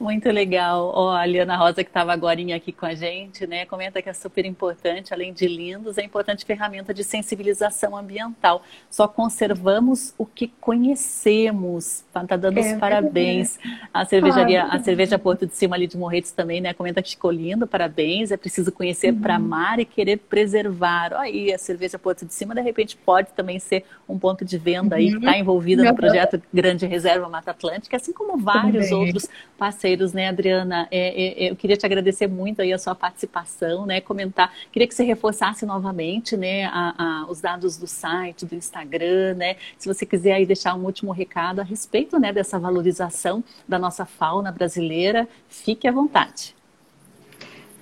[0.01, 0.93] Muito legal.
[0.95, 4.13] Ó, a Liana Rosa, que estava agora aqui com a gente, né, comenta que é
[4.13, 8.63] super importante, além de lindos, é importante ferramenta de sensibilização ambiental.
[8.91, 12.05] Só conservamos o que conhecemos.
[12.13, 13.59] Tá, tá dando é, os parabéns.
[13.93, 17.31] A cervejaria, a cerveja Porto de Cima ali de Morretes também, né, comenta que ficou
[17.31, 18.33] lindo, parabéns.
[18.33, 19.21] É preciso conhecer uhum.
[19.21, 21.13] para amar e querer preservar.
[21.15, 24.97] Aí a cerveja Porto de Cima, de repente, pode também ser um ponto de venda
[24.97, 25.37] aí, está uhum.
[25.37, 29.29] envolvida no projeto Grande Reserva Mata Atlântica, assim como vários outros
[29.59, 30.89] parceiros, né, Adriana?
[30.91, 34.01] É, é, é, eu queria te agradecer muito aí a sua participação, né?
[34.01, 39.35] Comentar, queria que você reforçasse novamente, né, a, a, os dados do site, do Instagram,
[39.35, 39.57] né?
[39.79, 44.05] Se você quiser aí deixar um último recado a respeito, né, dessa valorização da nossa
[44.05, 46.55] fauna brasileira, fique à vontade.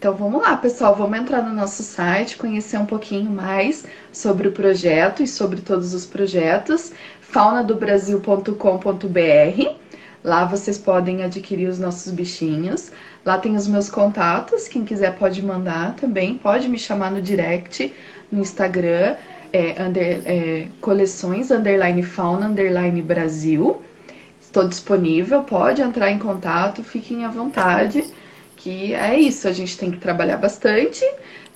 [0.01, 4.53] Então vamos lá, pessoal, vamos entrar no nosso site, conhecer um pouquinho mais sobre o
[4.53, 6.91] projeto e sobre todos os projetos,
[7.21, 9.75] faunadobrasil.com.br.
[10.23, 12.91] Lá vocês podem adquirir os nossos bichinhos.
[13.25, 17.93] Lá tem os meus contatos, quem quiser pode mandar também, pode me chamar no direct,
[18.31, 19.17] no Instagram.
[19.53, 23.83] é, under, é, coleções underline fauna underline Brasil.
[24.41, 28.05] Estou disponível, pode entrar em contato, fiquem à vontade.
[28.57, 31.03] Que é isso, a gente tem que trabalhar bastante,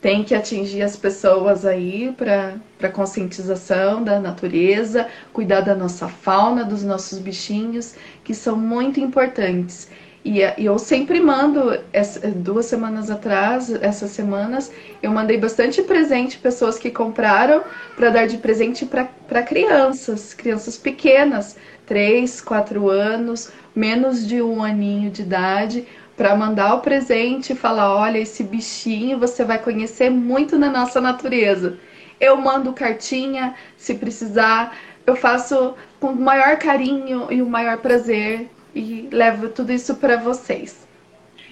[0.00, 6.82] tem que atingir as pessoas aí para conscientização da natureza, cuidar da nossa fauna, dos
[6.82, 7.94] nossos bichinhos,
[8.24, 9.88] que são muito importantes.
[10.24, 14.72] E, e eu sempre mando, essa, duas semanas atrás, essas semanas,
[15.02, 17.62] eu mandei bastante presente, pessoas que compraram
[17.94, 25.10] para dar de presente para crianças, crianças pequenas, 3, 4 anos, menos de um aninho
[25.10, 30.58] de idade, para mandar o presente e falar: olha, esse bichinho você vai conhecer muito
[30.58, 31.76] na nossa natureza.
[32.18, 34.74] Eu mando cartinha, se precisar,
[35.07, 40.16] eu faço com o maior carinho e o maior prazer e levo tudo isso para
[40.16, 40.84] vocês.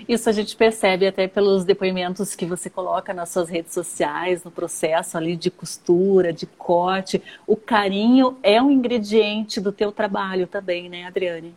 [0.08, 4.50] Isso a gente percebe até pelos depoimentos que você coloca nas suas redes sociais, no
[4.50, 7.22] processo ali de costura, de corte.
[7.46, 11.54] O carinho é um ingrediente do teu trabalho também, né, Adriane?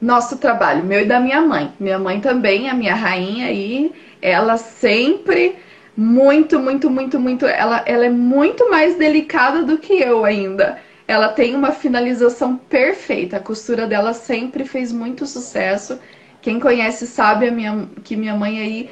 [0.00, 1.72] Nosso trabalho, meu e da minha mãe.
[1.80, 3.92] Minha mãe também, a minha rainha aí,
[4.22, 5.56] ela sempre
[5.96, 10.78] muito, muito, muito, muito, ela, ela é muito mais delicada do que eu ainda
[11.08, 13.38] ela tem uma finalização perfeita.
[13.38, 15.98] A costura dela sempre fez muito sucesso.
[16.42, 18.90] Quem conhece sabe minha, que minha mãe aí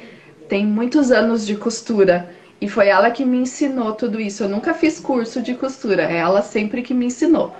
[0.49, 2.35] tem muitos anos de costura.
[2.59, 4.43] E foi ela que me ensinou tudo isso.
[4.43, 7.55] Eu nunca fiz curso de costura, é ela sempre que me ensinou.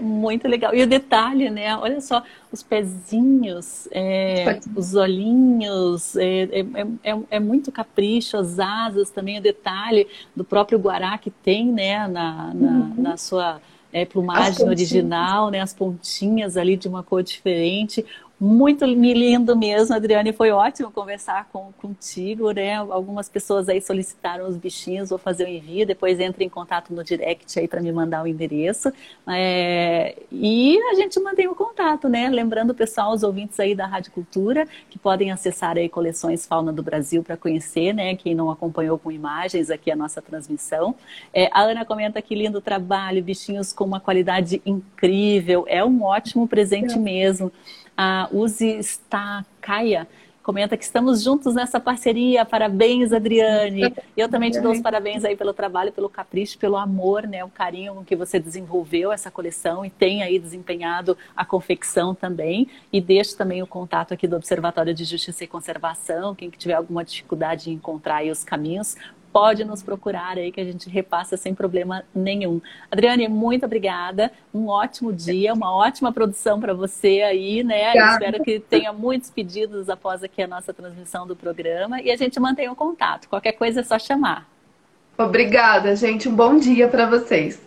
[0.00, 0.74] Muito legal.
[0.74, 1.76] E o detalhe, né?
[1.76, 6.60] Olha só, os pezinhos, é, os olhinhos, é, é,
[7.04, 12.08] é, é, muito capricho, as asas também, o detalhe do próprio guará que tem, né,
[12.08, 12.94] na, na, uhum.
[12.96, 13.60] na sua
[13.92, 18.04] é, plumagem original, né, as pontinhas ali de uma cor diferente,
[18.40, 20.32] muito lindo mesmo, Adriane.
[20.32, 22.76] Foi ótimo conversar com, contigo, né?
[22.76, 27.04] Algumas pessoas aí solicitaram os bichinhos, vou fazer o envio, depois entre em contato no
[27.04, 28.90] direct aí para me mandar o endereço.
[29.28, 32.30] É, e a gente mantém o contato, né?
[32.30, 36.82] Lembrando, pessoal, os ouvintes aí da Rádio Cultura, que podem acessar aí coleções Fauna do
[36.82, 38.16] Brasil para conhecer, né?
[38.16, 40.94] Quem não acompanhou com imagens aqui a nossa transmissão.
[41.34, 46.48] É, a Ana comenta que lindo trabalho, bichinhos com uma qualidade incrível, é um ótimo
[46.48, 46.98] presente é.
[46.98, 47.52] mesmo.
[48.02, 50.08] A Uzi Stakaia
[50.42, 52.46] comenta que estamos juntos nessa parceria.
[52.46, 53.94] Parabéns, Adriane.
[54.16, 57.50] Eu também te dou os parabéns aí pelo trabalho, pelo capricho, pelo amor, né, o
[57.50, 62.68] carinho com que você desenvolveu essa coleção e tem aí desempenhado a confecção também.
[62.90, 66.76] E deixo também o contato aqui do Observatório de Justiça e Conservação, quem que tiver
[66.76, 68.96] alguma dificuldade em encontrar aí os caminhos,
[69.32, 72.60] pode nos procurar aí que a gente repassa sem problema nenhum.
[72.90, 74.30] Adriane, muito obrigada.
[74.52, 77.92] Um ótimo dia, uma ótima produção para você aí, né?
[77.96, 82.38] Espero que tenha muitos pedidos após aqui a nossa transmissão do programa e a gente
[82.38, 83.28] mantém o contato.
[83.28, 84.48] Qualquer coisa é só chamar.
[85.16, 86.28] Obrigada, gente.
[86.28, 87.60] Um bom dia para vocês.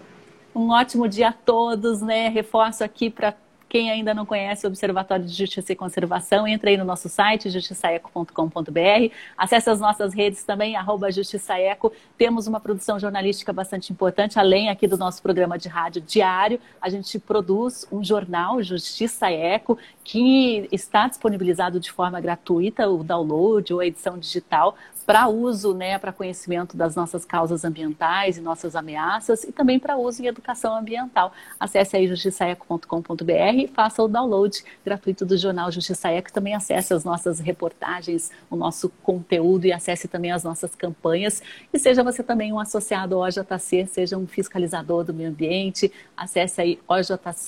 [0.55, 2.29] Um ótimo dia a todos, né?
[2.29, 3.33] Reforço aqui para
[3.73, 7.49] quem ainda não conhece o Observatório de Justiça e Conservação, entre aí no nosso site,
[7.49, 9.11] justiçaeco.com.br.
[9.35, 11.91] Acesse as nossas redes também, arroba Justiçaeco.
[12.15, 16.59] Temos uma produção jornalística bastante importante, além aqui do nosso programa de rádio diário.
[16.79, 23.73] A gente produz um jornal, Justiça Eco, que está disponibilizado de forma gratuita, o download
[23.73, 28.75] ou a edição digital, para uso, né, para conhecimento das nossas causas ambientais e nossas
[28.75, 31.33] ameaças e também para uso em educação ambiental.
[31.59, 36.31] Acesse aí justiçaeco.com.br e faça o download gratuito do jornal Justiça Eco.
[36.31, 41.41] Também acesse as nossas reportagens, o nosso conteúdo e acesse também as nossas campanhas.
[41.71, 46.61] E seja você também um associado ao OJC, seja um fiscalizador do meio ambiente, acesse
[46.61, 46.79] aí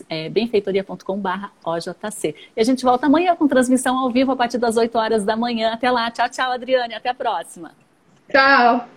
[0.10, 2.36] é, benfeitoria.com.br OJC.
[2.56, 5.36] E a gente volta amanhã com transmissão ao vivo a partir das 8 horas da
[5.36, 5.74] manhã.
[5.74, 6.10] Até lá.
[6.12, 6.94] Tchau, tchau, Adriane.
[6.94, 7.14] Até a
[7.46, 7.72] próxima.
[8.32, 8.95] Tchau.